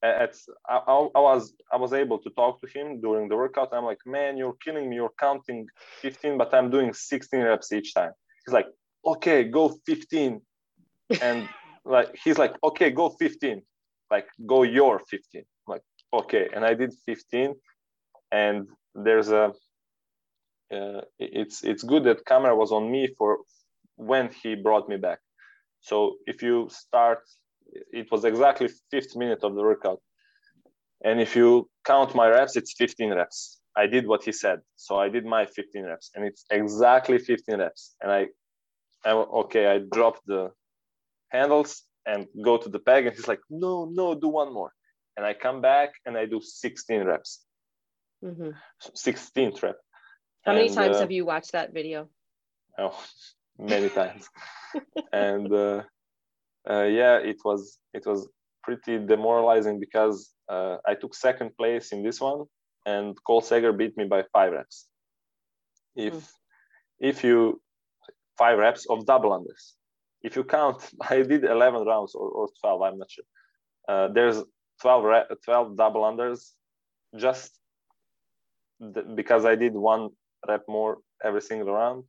[0.03, 0.35] at
[0.69, 0.77] I,
[1.15, 3.69] I, was I was able to talk to him during the workout.
[3.73, 4.97] I'm like, man, you're killing me.
[4.97, 5.67] You're counting
[6.01, 8.13] 15, but I'm doing 16 reps each time.
[8.47, 8.69] He's like,
[9.05, 10.41] okay, go 15,
[11.21, 11.49] and
[11.85, 13.63] like he's like, okay, go 15,
[14.11, 17.55] like go your 15 like okay and i did 15
[18.33, 19.53] and there's a
[20.73, 23.39] uh, it's it's good that camera was on me for
[24.11, 25.21] when he brought me back
[25.81, 25.97] so
[26.27, 27.21] if you start
[28.01, 30.01] it was exactly fifth minute of the workout
[31.05, 34.97] and if you count my reps it's 15 reps i did what he said so
[35.05, 38.23] i did my 15 reps and it's exactly 15 reps and i
[39.03, 40.43] I okay i dropped the
[41.35, 41.71] handles
[42.11, 44.73] and go to the peg and he's like no no do one more
[45.21, 47.45] and I come back and I do 16 reps.
[48.25, 48.51] Mm-hmm.
[48.97, 49.77] 16th rep.
[50.47, 52.09] How many times uh, have you watched that video?
[52.79, 52.99] Oh,
[53.61, 54.29] many times.
[55.13, 55.83] and uh,
[56.69, 58.29] uh, yeah, it was it was
[58.63, 62.45] pretty demoralizing because uh, I took second place in this one,
[62.87, 64.87] and Cole Sager beat me by five reps.
[65.97, 66.29] If mm.
[67.01, 67.61] if you
[68.39, 69.75] five reps of double unders,
[70.23, 73.25] if you count, I did 11 rounds or, or 12, I'm not sure
[73.91, 74.43] uh, there's
[74.83, 76.53] 12 re- 12 double unders
[77.17, 77.59] just
[78.95, 80.11] th- because I did one
[80.47, 82.05] rep more every single round,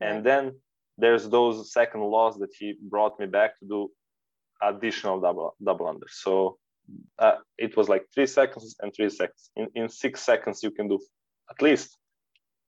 [0.00, 0.60] and then
[0.98, 3.90] there's those second laws that he brought me back to do
[4.62, 6.10] additional double double unders.
[6.26, 6.58] So
[7.18, 9.50] uh, it was like three seconds and three seconds.
[9.56, 10.98] In in six seconds, you can do
[11.50, 11.96] at least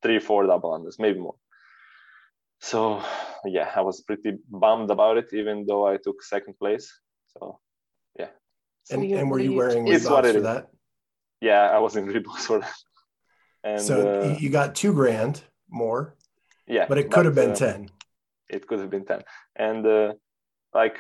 [0.02, 1.36] three, four double unders, maybe more.
[2.60, 3.02] So
[3.44, 6.86] yeah, I was pretty bummed about it, even though I took second place.
[7.32, 7.58] So
[8.18, 8.30] yeah,
[8.90, 10.42] And, you- and were you you- wearing It's what Reeboks for is.
[10.44, 10.68] that?
[11.40, 12.74] yeah, I was in Reeboks for that.
[13.64, 16.14] And so uh, you- you got two grand more,
[16.66, 17.90] yeah, but it could have been uh, 10.
[18.48, 19.22] It could have been 10
[19.56, 20.12] and uh,
[20.74, 20.98] like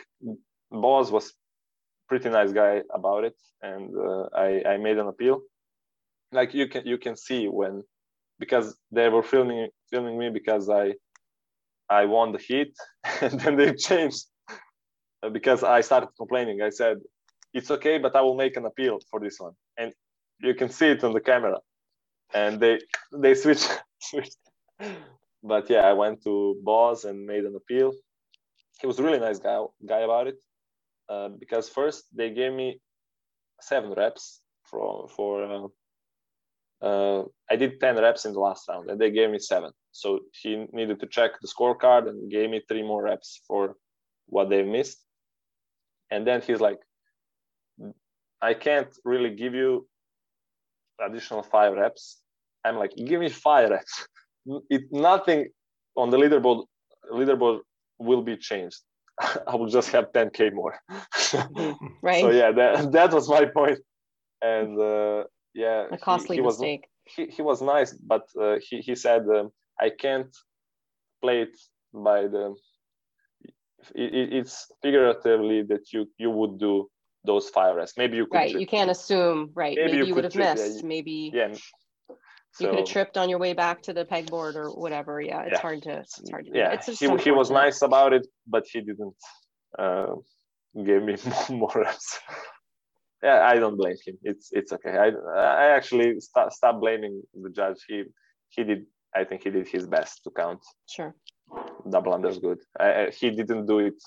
[0.70, 1.32] boss was
[2.08, 3.36] pretty nice guy about it.
[3.62, 5.40] And uh, I, I made an appeal.
[6.32, 7.82] Like you can you can see when
[8.38, 10.94] because they were filming filming me because i
[11.88, 12.74] i won the heat.
[13.22, 14.24] And then they changed
[15.22, 16.60] uh, because i started complaining.
[16.62, 16.98] I said
[17.52, 19.54] it's okay but i will make an appeal for this one.
[19.76, 19.92] And
[20.40, 21.58] you can see it on the camera.
[22.32, 22.80] And they
[23.22, 23.70] they switched
[24.08, 24.38] switched
[25.44, 27.92] but yeah, I went to boss and made an appeal.
[28.80, 30.36] He was a really nice guy guy about it,
[31.08, 32.80] uh, because first they gave me
[33.60, 35.32] seven reps for for.
[35.54, 35.68] Uh,
[36.84, 39.70] uh, I did ten reps in the last round, and they gave me seven.
[39.92, 43.76] So he needed to check the scorecard and gave me three more reps for
[44.26, 44.98] what they missed.
[46.10, 46.80] And then he's like,
[48.40, 49.86] "I can't really give you
[50.98, 52.20] additional five reps."
[52.64, 54.08] I'm like, "Give me five reps."
[54.70, 55.48] It nothing
[55.96, 56.64] on the leaderboard
[57.12, 57.60] leaderboard
[57.98, 58.80] will be changed.
[59.46, 60.78] I will just have 10k more.
[62.02, 62.20] Right.
[62.20, 63.78] So yeah, that that was my point.
[64.42, 65.24] And uh,
[65.54, 66.86] yeah, a he- costly he, was mistake.
[67.04, 70.34] he, he was nice, but uh, he he said um, I can't
[71.22, 71.56] play it
[71.92, 72.54] by the.
[73.94, 76.88] It, it- it's figuratively that you you would do
[77.24, 77.96] those five rests.
[77.96, 78.36] Maybe you could.
[78.36, 78.58] Right.
[78.58, 79.76] You can't assume, right.
[79.76, 80.82] Maybe Maybe, you you, would have missed.
[80.82, 81.54] you- Maybe Yeah.
[82.60, 85.20] You could have tripped on your way back to the pegboard or whatever.
[85.20, 85.42] Yeah.
[85.42, 85.60] It's Yeah.
[85.60, 88.80] hard to, it's hard to, yeah it's he, he was nice about it but he
[88.80, 89.16] didn't
[89.78, 90.14] uh,
[90.86, 91.16] give me
[91.50, 91.86] more
[93.22, 95.08] yeah i don't blame him it's it's okay i
[95.64, 98.04] i actually st- stop blaming the judge he
[98.54, 98.80] he did
[99.14, 100.60] i think he did his best to count
[100.94, 101.14] Sure.
[101.94, 103.98] double unders good I, I, he didn't do it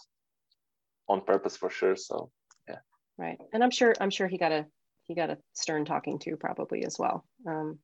[1.07, 2.29] on purpose for sure so
[2.69, 2.81] yeah.
[3.17, 3.39] Right.
[3.53, 4.65] And I'm sure, I'm sure he got a,
[5.05, 7.25] he got a stern talking to probably as well.
[7.47, 7.79] Um,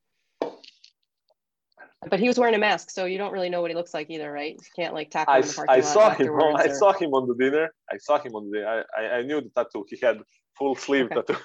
[2.10, 4.10] but he was wearing a mask, so you don't really know what he looks like
[4.10, 4.54] either, right?
[4.54, 6.68] You can't like tackle I, him in the s- I lot saw him afterwards I
[6.74, 8.86] saw him on the dinner I saw him on the dinner.
[8.98, 10.18] I, I, I knew the tattoo he had
[10.58, 11.16] full sleeve Okay.
[11.16, 11.40] tattoo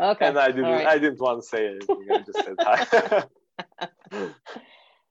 [0.00, 0.26] Okay.
[0.26, 0.86] and I didn't all right.
[0.86, 3.24] I didn't want to say anything I just said hi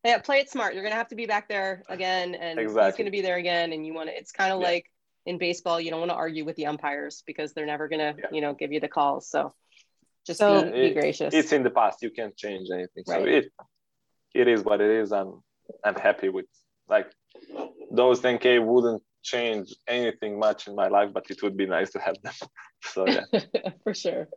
[0.04, 3.12] yeah play it smart you're gonna have to be back there again and he's gonna
[3.12, 4.68] be there again and you want to it's kind of Yeah.
[4.68, 4.86] like
[5.26, 8.26] in baseball you don't want to argue with the umpires because they're never gonna Yeah.
[8.32, 9.54] you know give you the calls so
[10.26, 13.14] just So- be, be It- gracious it's in the past you can't change anything so
[13.20, 13.28] Right.
[13.28, 13.52] it
[14.34, 15.12] it is what it is.
[15.12, 15.42] I'm
[15.86, 16.46] i'm happy with
[16.90, 17.08] like
[17.92, 22.00] those 10k wouldn't change anything much in my life but it would be nice to
[22.00, 22.34] have them.
[22.94, 23.26] So yeah.
[23.84, 24.28] For sure.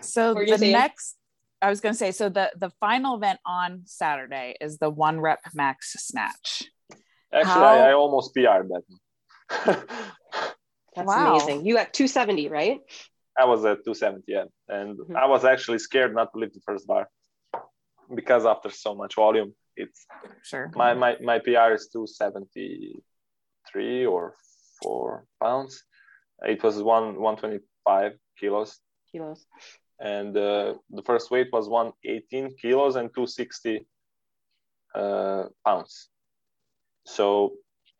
[0.00, 0.72] So What were you the saying?
[0.72, 1.16] next,
[1.60, 5.20] I was going to say, so the the final event on Saturday is the one
[5.20, 6.64] rep max snatch.
[7.32, 8.84] actually How- I, I almost pr'd that
[10.96, 11.36] that's Wow.
[11.36, 11.66] amazing.
[11.66, 12.80] You got 270 right?
[13.38, 14.44] I was at 270 yeah.
[14.68, 15.16] And Mhm.
[15.16, 17.08] i was actually scared not to lift the first bar
[18.14, 20.06] because after so much volume it's
[20.42, 20.70] Sure.
[20.74, 24.34] my my, my pr is 273 or
[24.82, 25.84] 4 pounds.
[26.42, 28.80] It was one 125 kilos.
[29.10, 29.46] Kilos.
[30.00, 33.86] And uh, the first weight was 118 kilos and 260
[34.94, 36.08] uh, pounds.
[37.06, 37.52] So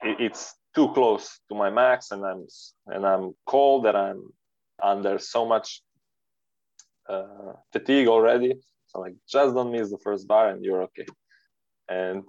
[0.03, 2.47] it, it's too close to my max and i'm
[2.87, 4.33] and i'm cold and i'm
[4.83, 5.83] under so much
[7.11, 8.55] uh, fatigue already
[8.93, 11.07] so like just don't miss the first bar and you're okay
[11.89, 12.23] and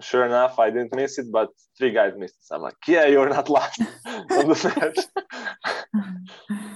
[0.00, 3.06] sure enough i didn't miss it but three guys missed it so i'm like yeah
[3.06, 5.04] you're not last on the match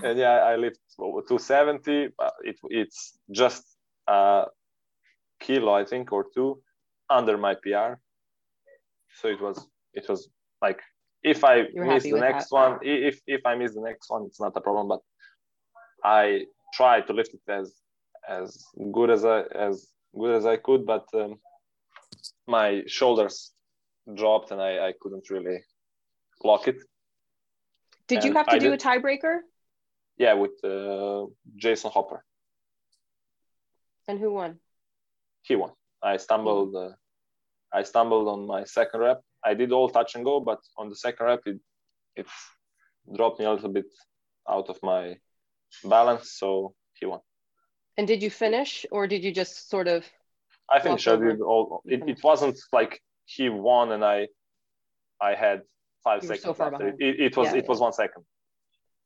[0.02, 2.08] and yeah, I lift 270.
[2.16, 3.64] But it, it's just
[4.06, 4.44] a
[5.40, 6.60] kilo, I think, or two
[7.10, 7.94] under my PR.
[9.20, 10.28] So it was it was
[10.60, 10.80] like
[11.22, 12.54] if I You're miss the next that.
[12.54, 14.88] one, if if I miss the next one, it's not a problem.
[14.88, 15.00] But
[16.04, 16.44] I
[16.74, 17.74] try to lift it as
[18.28, 19.86] as good as I as
[20.18, 21.38] good as I could, but um,
[22.46, 23.52] my shoulders
[24.14, 25.58] dropped and I, I couldn't really
[26.44, 26.76] lock it.
[28.08, 29.38] did you have to I do did- a tiebreaker
[30.18, 31.26] Yeah, with uh,
[31.62, 32.24] Jayson Hopper.
[34.08, 34.58] and who won
[35.42, 35.70] he won.
[36.02, 36.74] I stumbled.
[36.74, 36.90] Uh,
[37.72, 39.20] I stumbled on my second rep.
[39.44, 41.58] I did all touch and go, but on the second rep, it
[42.16, 42.26] it
[43.16, 43.86] dropped me a little bit
[44.48, 45.16] out of my
[45.84, 47.20] balance, so he won.
[47.98, 50.04] And did you finish, or did you just sort of?
[50.70, 51.08] I finished.
[51.08, 51.82] I did all.
[51.84, 54.28] It, it wasn't like he won and I,
[55.20, 55.62] I had
[56.04, 56.88] five seconds so after.
[56.88, 57.68] It, it, was yeah, it yeah.
[57.68, 58.24] was one second.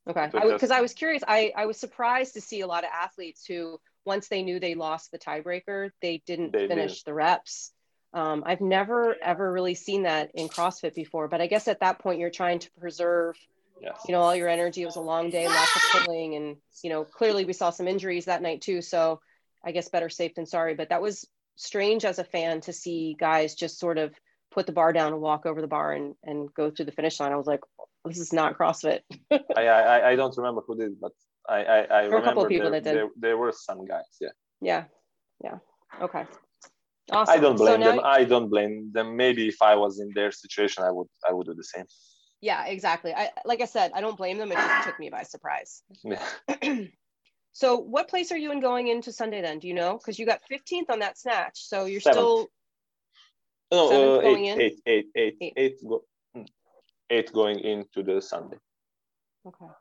[0.08, 0.78] Okay, because I.
[0.78, 1.22] I was curious.
[1.26, 4.74] I I was surprised to see a lot of athletes who once they knew they
[4.74, 7.06] lost the tiebreaker, they didn't they finish did.
[7.06, 7.72] the reps.
[8.12, 12.00] Um, I've never ever really seen that in CrossFit before, but I guess at that
[12.00, 13.36] point you're trying to preserve,
[13.80, 14.82] you know, all your energy.
[14.82, 17.88] It was a long day, lots of pulling, and you know, clearly we saw some
[17.88, 18.82] injuries that night too.
[18.82, 19.20] So
[19.64, 20.74] I guess better safe than sorry.
[20.74, 21.26] But that was
[21.56, 24.14] strange as a fan to see guys just sort of
[24.50, 27.20] put the bar down and walk over the bar and and go through the finish
[27.20, 27.32] line.
[27.32, 27.60] I was like,
[28.04, 29.00] this is not CrossFit.
[29.56, 31.12] I, I I don't remember who did, but
[31.48, 32.96] I I, I remember a couple people there, that did.
[32.96, 34.34] There, there were some guys, yeah.
[34.60, 34.84] Yeah,
[35.42, 35.58] yeah.
[36.00, 36.24] Okay.
[37.12, 37.34] Awesome.
[37.34, 38.00] I don't blame so them.
[38.04, 39.16] I don't blame them.
[39.16, 41.86] Maybe if I was in their situation, I would I would do the same.
[42.40, 43.12] Yeah, exactly.
[43.14, 44.50] I like I said, I don't blame them.
[44.50, 45.82] It just took me by surprise.
[46.04, 46.24] Yeah.
[47.52, 49.58] so what place are you in going into Sunday then?
[49.58, 49.98] Do you know?
[49.98, 51.66] Because you got 15th on that snatch.
[51.68, 52.18] So you're Seventh.
[52.18, 52.50] still
[53.72, 56.02] no, uh, eight, eight, eight, eight, eight, eight, go,
[57.08, 58.56] eight going into the Sunday.
[59.46, 59.72] Okay.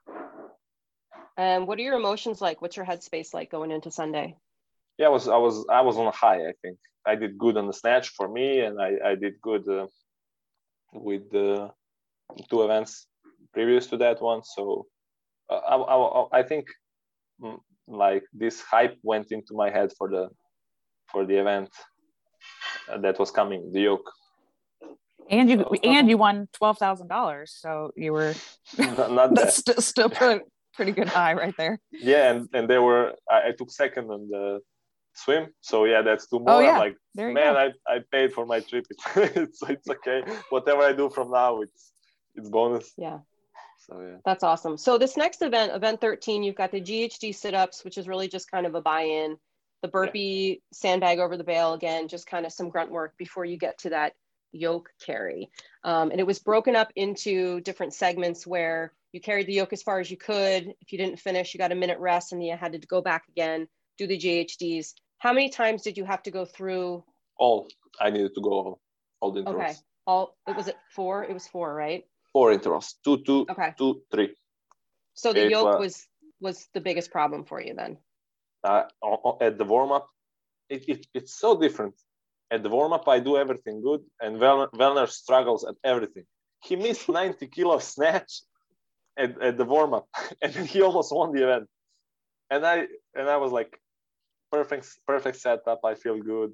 [1.38, 2.62] And what are your emotions like?
[2.62, 4.36] What's your headspace like going into Sunday?
[4.98, 6.48] Yeah, I was I was I was on a high.
[6.48, 9.68] I think I did good on the snatch for me, and I I did good
[9.68, 9.88] uh,
[10.94, 11.72] with the
[12.50, 13.08] two events
[13.54, 14.42] previous to that one.
[14.44, 14.86] So
[15.50, 16.68] uh, I, I I think
[17.42, 20.30] mm, like this hype went into my head for the
[21.12, 21.70] for the event
[23.02, 24.10] that was coming, the yoke.
[25.30, 28.34] And you and you won twelve thousand dollars, so you were
[28.78, 29.76] not, that's that.
[29.76, 31.80] st- still pretty, pretty good high right there.
[31.92, 34.60] Yeah, and, and they were I, I took second on the
[35.14, 35.48] swim.
[35.62, 36.56] So yeah, that's two more.
[36.56, 36.72] Oh, yeah.
[36.72, 37.72] I'm like, man, go.
[37.88, 38.86] I, I paid for my trip.
[39.16, 40.24] It's, it's okay.
[40.50, 41.92] Whatever I do from now, it's
[42.36, 42.92] it's bonus.
[42.98, 43.20] Yeah.
[43.80, 44.18] So yeah.
[44.26, 44.78] That's awesome.
[44.78, 48.52] So this next event, event 13, you've got the GHD sit-ups, which is really just
[48.52, 49.38] kind of a buy-in.
[49.82, 50.78] The burpee yeah.
[50.78, 53.92] sandbag over the bale again, just kind of some grunt work before you get to
[53.92, 54.14] that
[54.52, 55.50] yoke carry.
[55.84, 59.82] Um, and it was broken up into different segments where you carried the yoke as
[59.82, 60.74] far as you could.
[60.82, 63.24] If you didn't finish, you got a minute rest and you had to go back
[63.30, 63.68] again,
[63.98, 64.94] do the GHDs.
[65.20, 67.04] How many times did you have to go through?
[67.38, 67.68] All.
[68.00, 68.82] I needed to go all,
[69.20, 69.64] all the intervals.
[69.64, 69.76] Okay.
[70.06, 70.36] All.
[70.48, 71.24] It was it four.
[71.24, 72.04] It was four, right?
[72.34, 72.96] Four intervals.
[73.04, 73.74] Two, two, okay.
[73.78, 74.36] two, three.
[75.14, 76.08] So the Eight yoke was
[76.40, 77.98] was the biggest problem for you then.
[78.64, 78.84] Uh,
[79.42, 80.08] at the warm up,
[80.70, 81.96] it, it, it's so different.
[82.52, 86.26] At the warm up, I do everything good, and Vellner, Vellner struggles at everything.
[86.64, 88.42] He missed 90 kilo snatch
[89.18, 90.08] at, at the warm up,
[90.42, 91.68] and he almost won the event.
[92.50, 93.80] And I and I was like,
[94.52, 95.82] perfect perfect setup.
[95.86, 96.54] I feel good,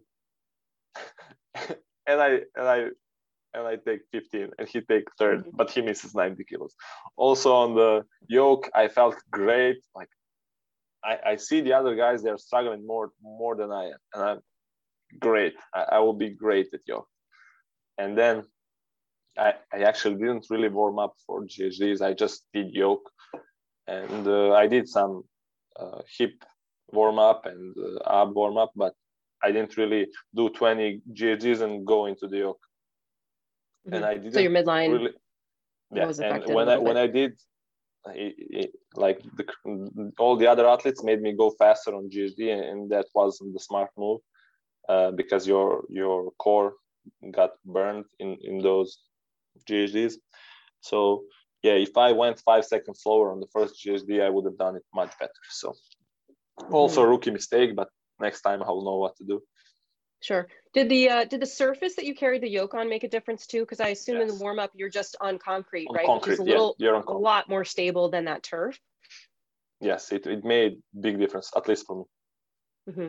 [2.07, 2.85] and I and I
[3.55, 5.49] and I take 15 and he take 3rd mm-hmm.
[5.53, 6.75] but he misses 90 kilos.
[7.15, 9.77] Also on the yoke, I felt great.
[9.95, 10.09] Like
[11.03, 13.99] I, I see the other guys, they're struggling more more than I am.
[14.13, 14.39] And I'm
[15.19, 15.55] great.
[15.73, 17.07] I, I will be great at yoke.
[17.97, 18.43] And then
[19.37, 22.01] I, I actually didn't really warm up for GHDs.
[22.01, 23.09] I just did yoke.
[23.87, 25.23] And uh, I did some
[25.79, 26.43] uh, hip
[26.91, 28.93] warm up and uh, ab warm up, but
[29.43, 32.64] I didn't really do 20 GHDs and go into the yoke.
[33.85, 33.93] Mm-hmm.
[33.93, 34.33] And I didn't.
[34.33, 34.91] So your midline.
[34.91, 35.13] Really,
[35.91, 37.33] yeah, and when I when I did,
[38.07, 42.63] it, it, like the, all the other athletes made me go faster on GHD, and,
[42.63, 44.21] and that wasn't the smart move
[44.89, 46.73] uh, because your your core
[47.31, 48.97] got burned in in those
[49.69, 50.15] GHDs.
[50.81, 51.25] So
[51.61, 54.75] yeah, if I went five seconds slower on the first GHD, I would have done
[54.75, 55.41] it much better.
[55.49, 55.73] So
[56.71, 57.89] also a rookie mistake, but
[58.19, 59.41] next time I'll know what to do.
[60.21, 60.47] Sure.
[60.75, 63.47] Did the uh, did the surface that you carried the yoke on make a difference
[63.47, 63.61] too?
[63.61, 64.29] Because I assume yes.
[64.29, 66.05] in the warm up you're just on concrete, on right?
[66.05, 68.77] Concrete, Which is a little yeah, a lot more stable than that turf.
[69.79, 72.03] Yes, it, it made a big difference, at least for me.
[72.89, 73.07] Mm-hmm.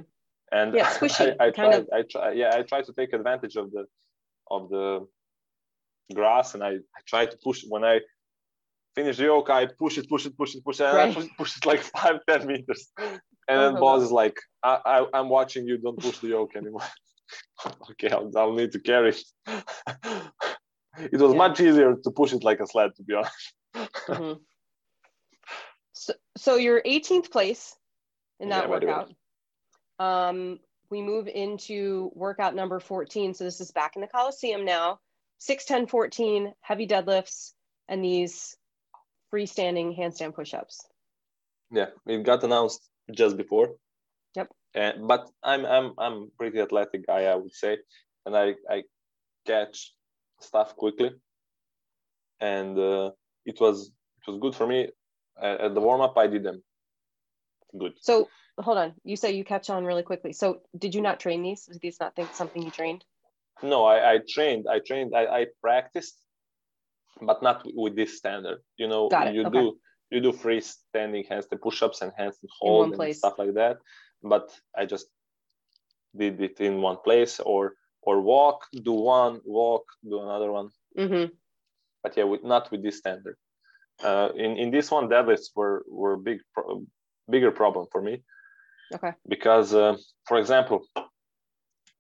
[0.53, 1.89] And yeah, squishy, I, I tried, of...
[1.93, 3.87] I try, yeah, I try to take advantage of the
[4.49, 5.05] of the
[6.15, 7.99] grass, and I, I try to push when I
[8.95, 11.11] finish the yoke, I push it, push it, push it, push it, and right.
[11.11, 12.93] I push, push, it like five, ten meters.
[13.49, 16.57] And then oh, boss is like, I, I, am watching you, don't push the yoke
[16.57, 16.83] anymore.
[17.91, 19.23] okay, I'll, I'll, need to carry it.
[19.47, 21.39] it was yeah.
[21.39, 23.55] much easier to push it like a sled, to be honest.
[24.09, 24.39] mm-hmm.
[25.93, 27.75] So, so you're 18th place
[28.41, 29.13] in that yeah, workout.
[29.99, 30.59] Um,
[30.91, 33.35] we move into workout number 14.
[33.35, 35.01] So this is back in the Coliseum now.
[35.39, 37.53] 6, 10, 14, heavy deadlifts,
[37.89, 38.57] and these
[39.33, 40.87] freestanding handstand push-ups.
[41.71, 43.75] Yeah, it got announced just before.
[44.37, 44.49] Yep.
[44.75, 47.79] And but I'm I'm I'm pretty athletic guy, I would say,
[48.27, 48.83] and I I
[49.47, 49.93] catch
[50.41, 51.11] stuff quickly,
[52.41, 53.11] and uh,
[53.47, 53.91] it was
[54.21, 54.89] it was good for me.
[55.41, 56.63] at the warm up, I did them
[57.79, 57.95] good.
[58.01, 60.33] So hold on, you say you catch on really quickly.
[60.33, 61.69] So did you not train these?
[61.69, 63.05] Is these not think something you trained?
[63.63, 64.67] No, I, I trained.
[64.71, 65.15] I trained.
[65.15, 66.21] I, I practiced,
[67.23, 68.59] but not with this standard.
[68.77, 69.51] You know, you okay.
[69.51, 69.79] do
[70.11, 73.19] you do freestanding handstand push-ups and handstand hold and place.
[73.19, 73.79] stuff like that.
[74.23, 75.07] But I just
[76.17, 80.71] did it in one place, or or walk, do one, walk, do another one.
[80.99, 81.35] Mm-hmm.
[82.03, 83.37] But yeah, with, not with this standard.
[84.03, 86.41] Uh, in in this one, deadlifts were were big
[87.29, 88.23] bigger problem for me.
[88.95, 89.13] Okay.
[89.29, 90.87] Because, uh, for example,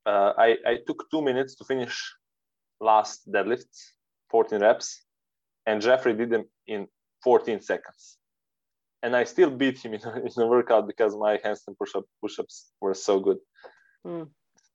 [0.06, 2.14] uh, I, I took two minutes to finish
[2.80, 3.92] last deadlifts,
[4.30, 5.02] 14 reps,
[5.66, 6.86] and Jeffrey did them in
[7.24, 8.18] 14 seconds.
[9.06, 12.94] And I still beat him in, in the workout because my handstand push-up push-ups were
[13.08, 13.38] so good.
[14.04, 14.28] Mm.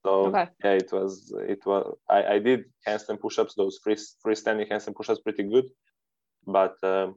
[0.03, 0.47] So okay.
[0.63, 1.11] yeah, it was
[1.55, 5.67] it was I, I did handstand push-ups, those free freestanding handstand push-ups pretty good,
[6.47, 7.15] but um,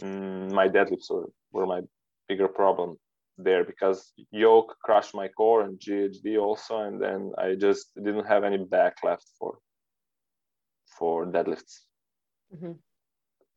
[0.00, 1.80] mm, my deadlifts were, were my
[2.28, 2.96] bigger problem
[3.36, 8.44] there because yoke crushed my core and GHD also, and then I just didn't have
[8.44, 9.58] any back left for
[10.96, 11.74] for deadlifts.
[12.54, 12.74] Mm-hmm.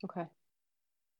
[0.05, 0.25] Okay,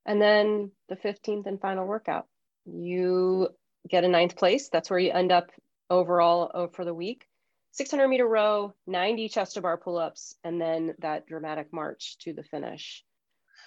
[0.05, 2.25] and then the fifteenth and final workout,
[2.65, 3.49] you
[3.87, 4.69] get a ninth place.
[4.69, 5.49] That's where you end up
[5.89, 7.25] overall uh, for the week.
[7.71, 12.33] 600 meter row, 90 chest to bar pull ups, and then that dramatic march to
[12.33, 13.03] the finish.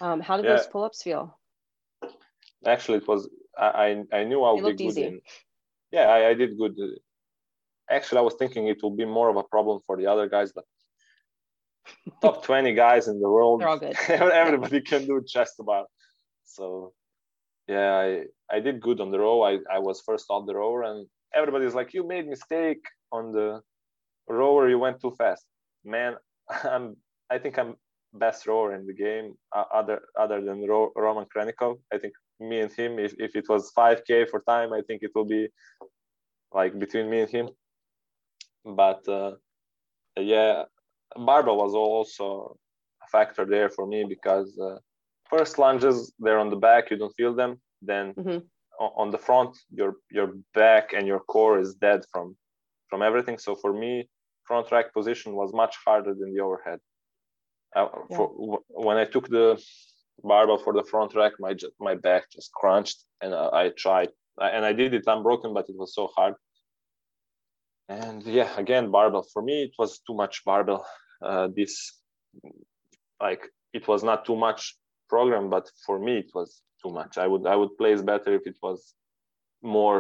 [0.01, 0.57] Um, how did yeah.
[0.57, 1.39] those pull ups feel?
[2.67, 5.21] Actually, it was I I knew I'll be good in.
[5.91, 6.75] Yeah, I, I did good.
[7.91, 10.53] Actually, I was thinking it will be more of a problem for the other guys,
[10.53, 10.65] but
[12.23, 13.97] top 20 guys in the world, They're all good.
[14.09, 15.87] everybody can do chest to bar.
[16.45, 16.93] So
[17.69, 19.43] yeah, I, I did good on the row.
[19.43, 22.83] I, I was first on the rower and everybody's like, you made mistake
[23.13, 23.61] on the
[24.29, 24.69] rower.
[24.69, 25.47] You went too fast.
[25.85, 26.15] Man,
[26.65, 26.97] I'm,
[27.31, 27.77] I think I'm
[28.15, 31.79] best rower in the game uh, other, other than Ro- Roman Khrennikov.
[31.93, 32.99] I think me and him.
[32.99, 35.49] If, if it was 5K for time, I think it will be
[36.53, 37.49] like between me and him.
[38.65, 39.33] But uh,
[40.17, 40.65] yeah,
[41.17, 42.57] barbell was also
[43.03, 44.77] a factor there for me because uh,
[45.33, 47.53] first lunges they're on the back, you don't feel them.
[47.91, 48.39] Then mm-hmm.
[49.03, 52.37] on the front, your your back and your core is dead from
[52.89, 53.39] from everything.
[53.39, 53.93] So for me,
[54.49, 56.81] front rack position was much harder than the overhead.
[57.75, 58.17] Uh, yeah.
[58.17, 59.47] for, when I took the
[60.23, 61.55] barbell for the front rack, my
[61.89, 65.77] my back just crunched, and I, I tried, and I did it unbroken, but it
[65.77, 66.35] was so hard.
[67.89, 70.87] And yeah, again, barbell for me, it was too much barbell.
[71.21, 71.73] Uh, this,
[73.21, 73.43] like,
[73.73, 74.77] it was not too much
[75.15, 76.51] program, but for me, it was
[76.83, 77.13] too much.
[77.25, 78.81] I would I would place better if it was
[79.77, 79.99] more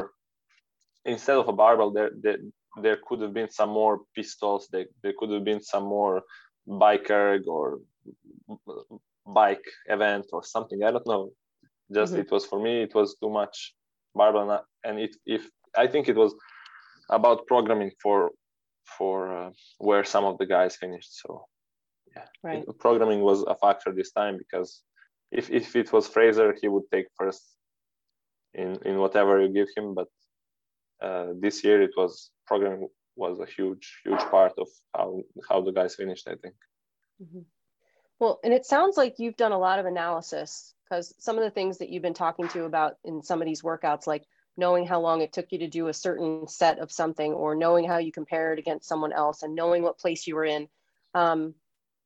[1.04, 1.90] instead of a barbell.
[1.96, 2.40] There there,
[2.84, 4.62] there could have been some more pistols.
[4.72, 6.16] There, there could have been some more
[6.66, 7.80] bike erg or
[9.42, 9.66] bike
[9.96, 10.78] event or something.
[10.82, 11.24] I don't know.
[11.98, 12.22] Just mm-hmm.
[12.22, 12.74] it was for me.
[12.86, 13.56] It was too much
[14.14, 15.42] barbell, and it if
[15.82, 16.32] I think it was
[17.18, 18.18] about programming for
[18.98, 21.12] for uh, where some of the guys finished.
[21.22, 21.28] So
[22.14, 22.64] yeah, right.
[22.68, 24.70] It, programming was a factor this time because
[25.32, 27.42] if if it was Fraser, he would take first
[28.54, 29.94] in in whatever you give him.
[29.94, 30.08] But
[31.02, 35.72] uh, this year it was programming was a huge huge part of how how the
[35.72, 36.28] guys finished.
[36.28, 36.54] I think.
[37.22, 37.40] Mm-hmm.
[38.20, 41.50] Well, and it sounds like you've done a lot of analysis because some of the
[41.50, 44.24] things that you've been talking to about in some of these workouts, like
[44.56, 47.88] knowing how long it took you to do a certain set of something or knowing
[47.88, 50.68] how you compare it against someone else and knowing what place you were in.
[51.14, 51.54] Um,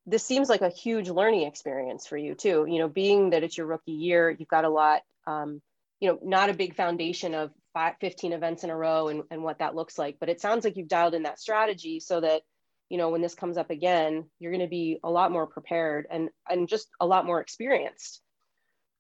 [0.07, 2.67] this seems like a huge learning experience for you too.
[2.69, 5.61] You know, being that it's your rookie year, you've got a lot, um,
[6.01, 9.43] you know, not a big foundation of five, 15 events in a row and, and
[9.43, 12.43] what that looks like, but it sounds like you've dialed in that strategy so that
[12.89, 16.07] you know when this comes up again you're going to be a lot more prepared
[16.11, 18.21] and and just a lot more experienced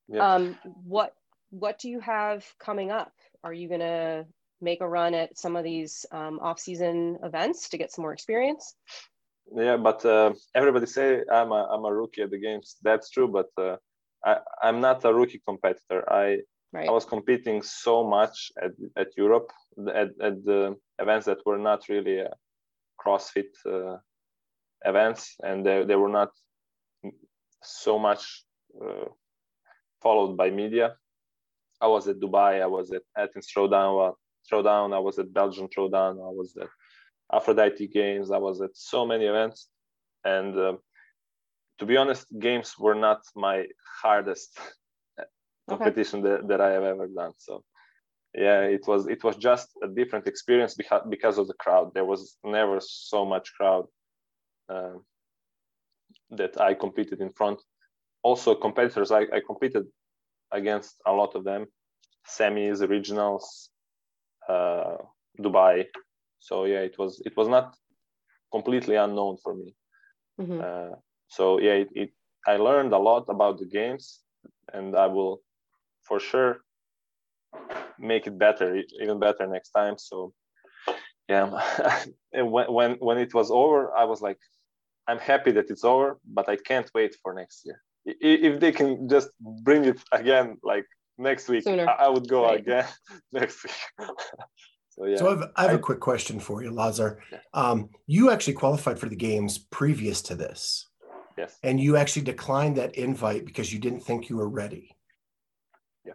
[0.08, 0.34] yeah.
[0.34, 1.14] um what
[1.50, 3.12] what do you have coming up
[3.44, 4.26] are you going to
[4.60, 8.74] make a run at some of these um, off-season events to get some more experience
[9.54, 13.28] yeah but uh, everybody say i'm a, I'm a rookie at the games that's true
[13.28, 13.76] but uh,
[14.24, 16.38] I, i'm not a rookie competitor i
[16.72, 16.88] right.
[16.88, 19.50] i was competing so much at, at europe
[19.94, 22.28] at, at the events that were not really uh,
[23.06, 23.98] CrossFit uh,
[24.84, 26.30] events, and they, they were not
[27.62, 28.44] so much
[28.82, 29.06] uh,
[30.02, 30.96] followed by media.
[31.80, 34.14] I was at Dubai, I was at Athens Throwdown,
[34.50, 36.68] Throwdown, I was at Belgian Throwdown, I was at
[37.32, 39.68] Aphrodite Games, I was at so many events,
[40.24, 40.76] and uh,
[41.78, 43.66] to be honest, games were not my
[44.02, 44.58] hardest
[45.68, 46.30] competition okay.
[46.30, 47.32] that, that I have ever done.
[47.38, 47.64] So
[48.34, 50.76] yeah it was it was just a different experience
[51.08, 53.86] because of the crowd there was never so much crowd
[54.68, 54.92] uh,
[56.28, 57.58] that i competed in front
[58.22, 59.86] also competitors I, I competed
[60.52, 61.66] against a lot of them
[62.26, 63.68] semis, regionals,
[64.48, 64.96] uh,
[65.38, 65.86] Dubai.
[66.40, 67.76] So yeah, it was it was not
[68.52, 69.74] completely unknown for me.
[70.40, 70.60] Mm-hmm.
[70.62, 70.96] Uh,
[71.28, 72.10] so yeah, it, it,
[72.46, 74.20] I learned a lot about the games,
[74.72, 75.40] and I will
[76.02, 76.62] for sure
[77.98, 79.98] make it better, even better next time.
[79.98, 80.32] So
[81.28, 81.46] yeah,
[82.32, 84.38] when when when it was over, I was like,
[85.08, 87.82] I'm happy that it's over, but I can't wait for next year.
[88.04, 90.86] If they can just bring it again, like
[91.18, 91.88] next week, Sooner.
[91.88, 92.60] I would go right.
[92.60, 92.86] again
[93.32, 94.08] next week.
[94.98, 95.16] so yeah.
[95.16, 97.20] So I've, I have I, a quick question for you, Lazar.
[97.30, 97.38] Yeah.
[97.52, 100.86] Um, you actually qualified for the games previous to this.
[101.36, 101.58] Yes.
[101.62, 104.96] And you actually declined that invite because you didn't think you were ready.
[106.04, 106.14] Yeah.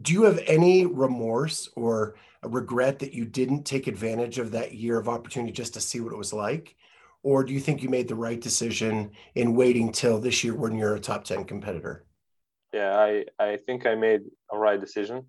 [0.00, 4.74] Do you have any remorse or a regret that you didn't take advantage of that
[4.74, 6.76] year of opportunity just to see what it was like?
[7.22, 10.76] Or do you think you made the right decision in waiting till this year when
[10.76, 12.04] you're a top 10 competitor?
[12.72, 15.26] Yeah, I, I think I made a right decision.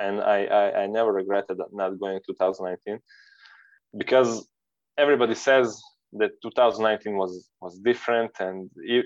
[0.00, 2.98] And I, I, I never regretted not going 2019
[3.96, 4.46] because
[4.96, 5.80] everybody says
[6.12, 9.04] that 2019 was was different and it,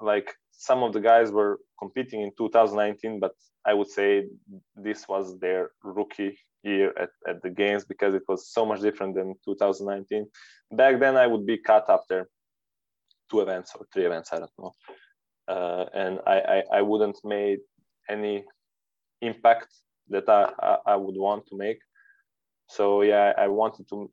[0.00, 3.32] like some of the guys were competing in 2019 but
[3.64, 4.24] i would say
[4.76, 9.14] this was their rookie year at, at the games because it was so much different
[9.14, 10.26] than 2019
[10.72, 12.28] back then i would be cut after
[13.30, 14.72] two events or three events i don't know.
[15.48, 17.60] Uh, and I, I, I wouldn't made
[18.10, 18.44] any
[19.22, 19.68] impact
[20.08, 21.78] that I, I, I would want to make
[22.68, 24.10] so yeah i wanted to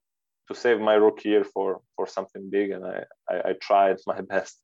[0.47, 4.21] to save my rookie year for for something big and I, I i tried my
[4.21, 4.59] best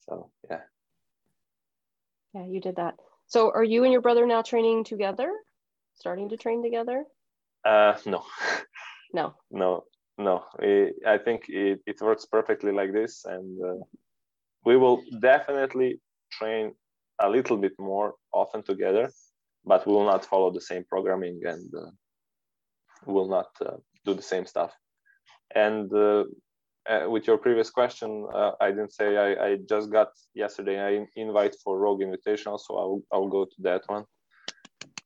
[0.00, 0.60] so yeah
[2.34, 2.94] yeah you did that
[3.26, 5.30] so are you and your brother now training together
[5.94, 7.04] starting to train together?
[7.64, 8.24] Uh, no.
[9.12, 9.34] No.
[9.50, 9.84] No,
[10.18, 10.44] no.
[10.60, 13.84] It, I think it, it works perfectly like this, and uh,
[14.64, 16.00] we will definitely
[16.30, 16.72] train
[17.20, 19.10] a little bit more often together,
[19.64, 21.90] but we will not follow the same programming and uh,
[23.06, 24.72] will not uh, do the same stuff.
[25.54, 26.24] And uh,
[26.88, 31.08] uh, with your previous question, uh, I didn't say I, I just got yesterday an
[31.16, 34.04] invite for Rogue Invitational, so I'll I'll go to that one.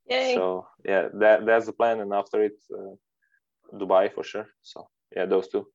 [0.08, 0.34] Yay.
[0.34, 2.94] So yeah, that that's the plan, and after it, uh,
[3.74, 4.48] Dubai for sure.
[4.62, 5.66] So yeah, those two.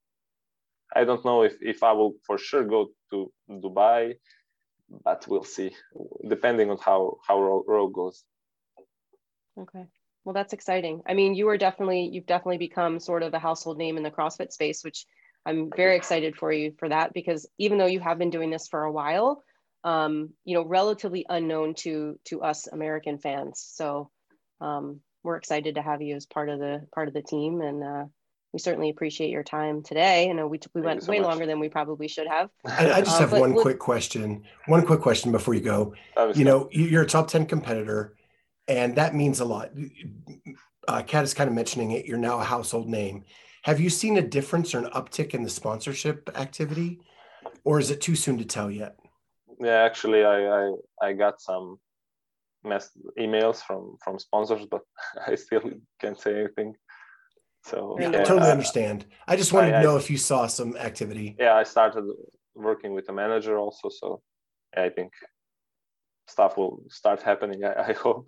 [0.96, 4.16] I don't know if if I will for sure go to Dubai,
[5.04, 5.72] but we'll see,
[6.28, 8.24] depending on how how Rogue goes.
[9.60, 9.86] Okay.
[10.26, 11.02] Well, that's exciting.
[11.08, 14.12] I mean, you are definitely you've definitely become sort of a household name in the
[14.12, 15.06] CrossFit space, which
[15.46, 18.68] I'm very excited for you for that because even though you have been doing this
[18.68, 19.44] for a while,
[19.84, 23.66] um, you know, relatively unknown to to us American fans.
[23.74, 24.10] So
[24.62, 27.84] um, we're excited to have you as part of the part of the team and
[27.84, 28.06] uh,
[28.54, 30.30] we certainly appreciate your time today.
[30.30, 31.28] I know we, we went so way much.
[31.28, 32.50] longer than we probably should have.
[32.66, 34.44] I, I just uh, have one quick question.
[34.68, 35.96] One quick question before you go.
[36.36, 38.14] You know, you're a top 10 competitor,
[38.68, 39.72] and that means a lot.
[40.88, 42.06] Uh, Kat is kind of mentioning it.
[42.06, 43.24] You're now a household name.
[43.64, 47.00] Have you seen a difference or an uptick in the sponsorship activity,
[47.64, 48.98] or is it too soon to tell yet?
[49.60, 51.80] Yeah, actually, I I, I got some
[52.64, 54.82] mess emails from from sponsors, but
[55.28, 55.64] I still
[56.00, 56.76] can't say anything.
[57.66, 59.06] So yeah, I totally uh, understand.
[59.28, 61.36] I just wanted I, to know I, if you saw some activity.
[61.40, 62.04] Yeah, I started
[62.56, 64.22] working with a manager also, so
[64.76, 65.14] I think
[66.28, 67.64] stuff will start happening.
[67.64, 68.28] I, I hope.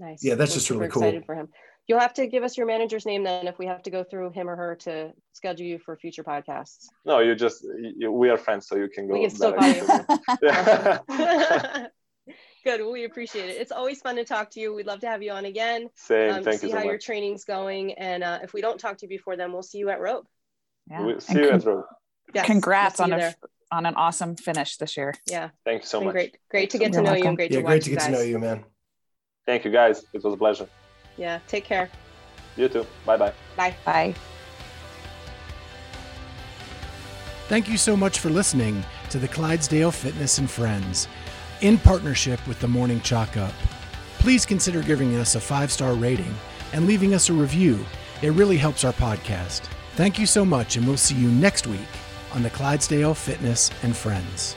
[0.00, 0.24] Nice.
[0.24, 1.02] Yeah, that's We're just really cool.
[1.02, 1.48] Excited for him.
[1.86, 4.30] You'll have to give us your manager's name then if we have to go through
[4.30, 6.86] him or her to schedule you for future podcasts.
[7.04, 7.66] No, you just
[7.96, 9.14] you, we are friends, so you can go.
[9.14, 9.82] We can still call you.
[12.62, 12.80] Good.
[12.80, 13.60] Well, we appreciate it.
[13.60, 14.74] It's always fun to talk to you.
[14.74, 15.88] We'd love to have you on again.
[15.94, 16.34] Same.
[16.34, 16.90] Um, Thank see you so how much.
[16.90, 19.78] your training's going, and uh, if we don't talk to you before then, we'll see
[19.78, 20.26] you at Rogue.
[20.90, 21.04] Yeah.
[21.04, 21.84] We'll see and you con- at Rogue.
[22.34, 23.34] Yes, Congrats we'll on a
[23.72, 25.14] on an awesome finish this year.
[25.28, 25.50] Yeah.
[25.64, 26.12] Thank you so much.
[26.12, 26.36] Great.
[26.50, 27.22] Great to get to know welcome.
[27.22, 28.64] you and great yeah, to great to get to know you, man.
[29.46, 30.04] Thank you, guys.
[30.12, 30.68] It was a pleasure.
[31.16, 31.40] Yeah.
[31.48, 31.90] Take care.
[32.56, 32.86] You too.
[33.06, 33.32] Bye bye.
[33.56, 33.74] Bye.
[33.84, 34.14] Bye.
[37.48, 41.08] Thank you so much for listening to the Clydesdale Fitness and Friends
[41.62, 43.52] in partnership with the Morning Chalk Up.
[44.18, 46.34] Please consider giving us a five star rating
[46.72, 47.84] and leaving us a review.
[48.22, 49.62] It really helps our podcast.
[49.96, 51.80] Thank you so much, and we'll see you next week
[52.32, 54.54] on the Clydesdale Fitness and Friends.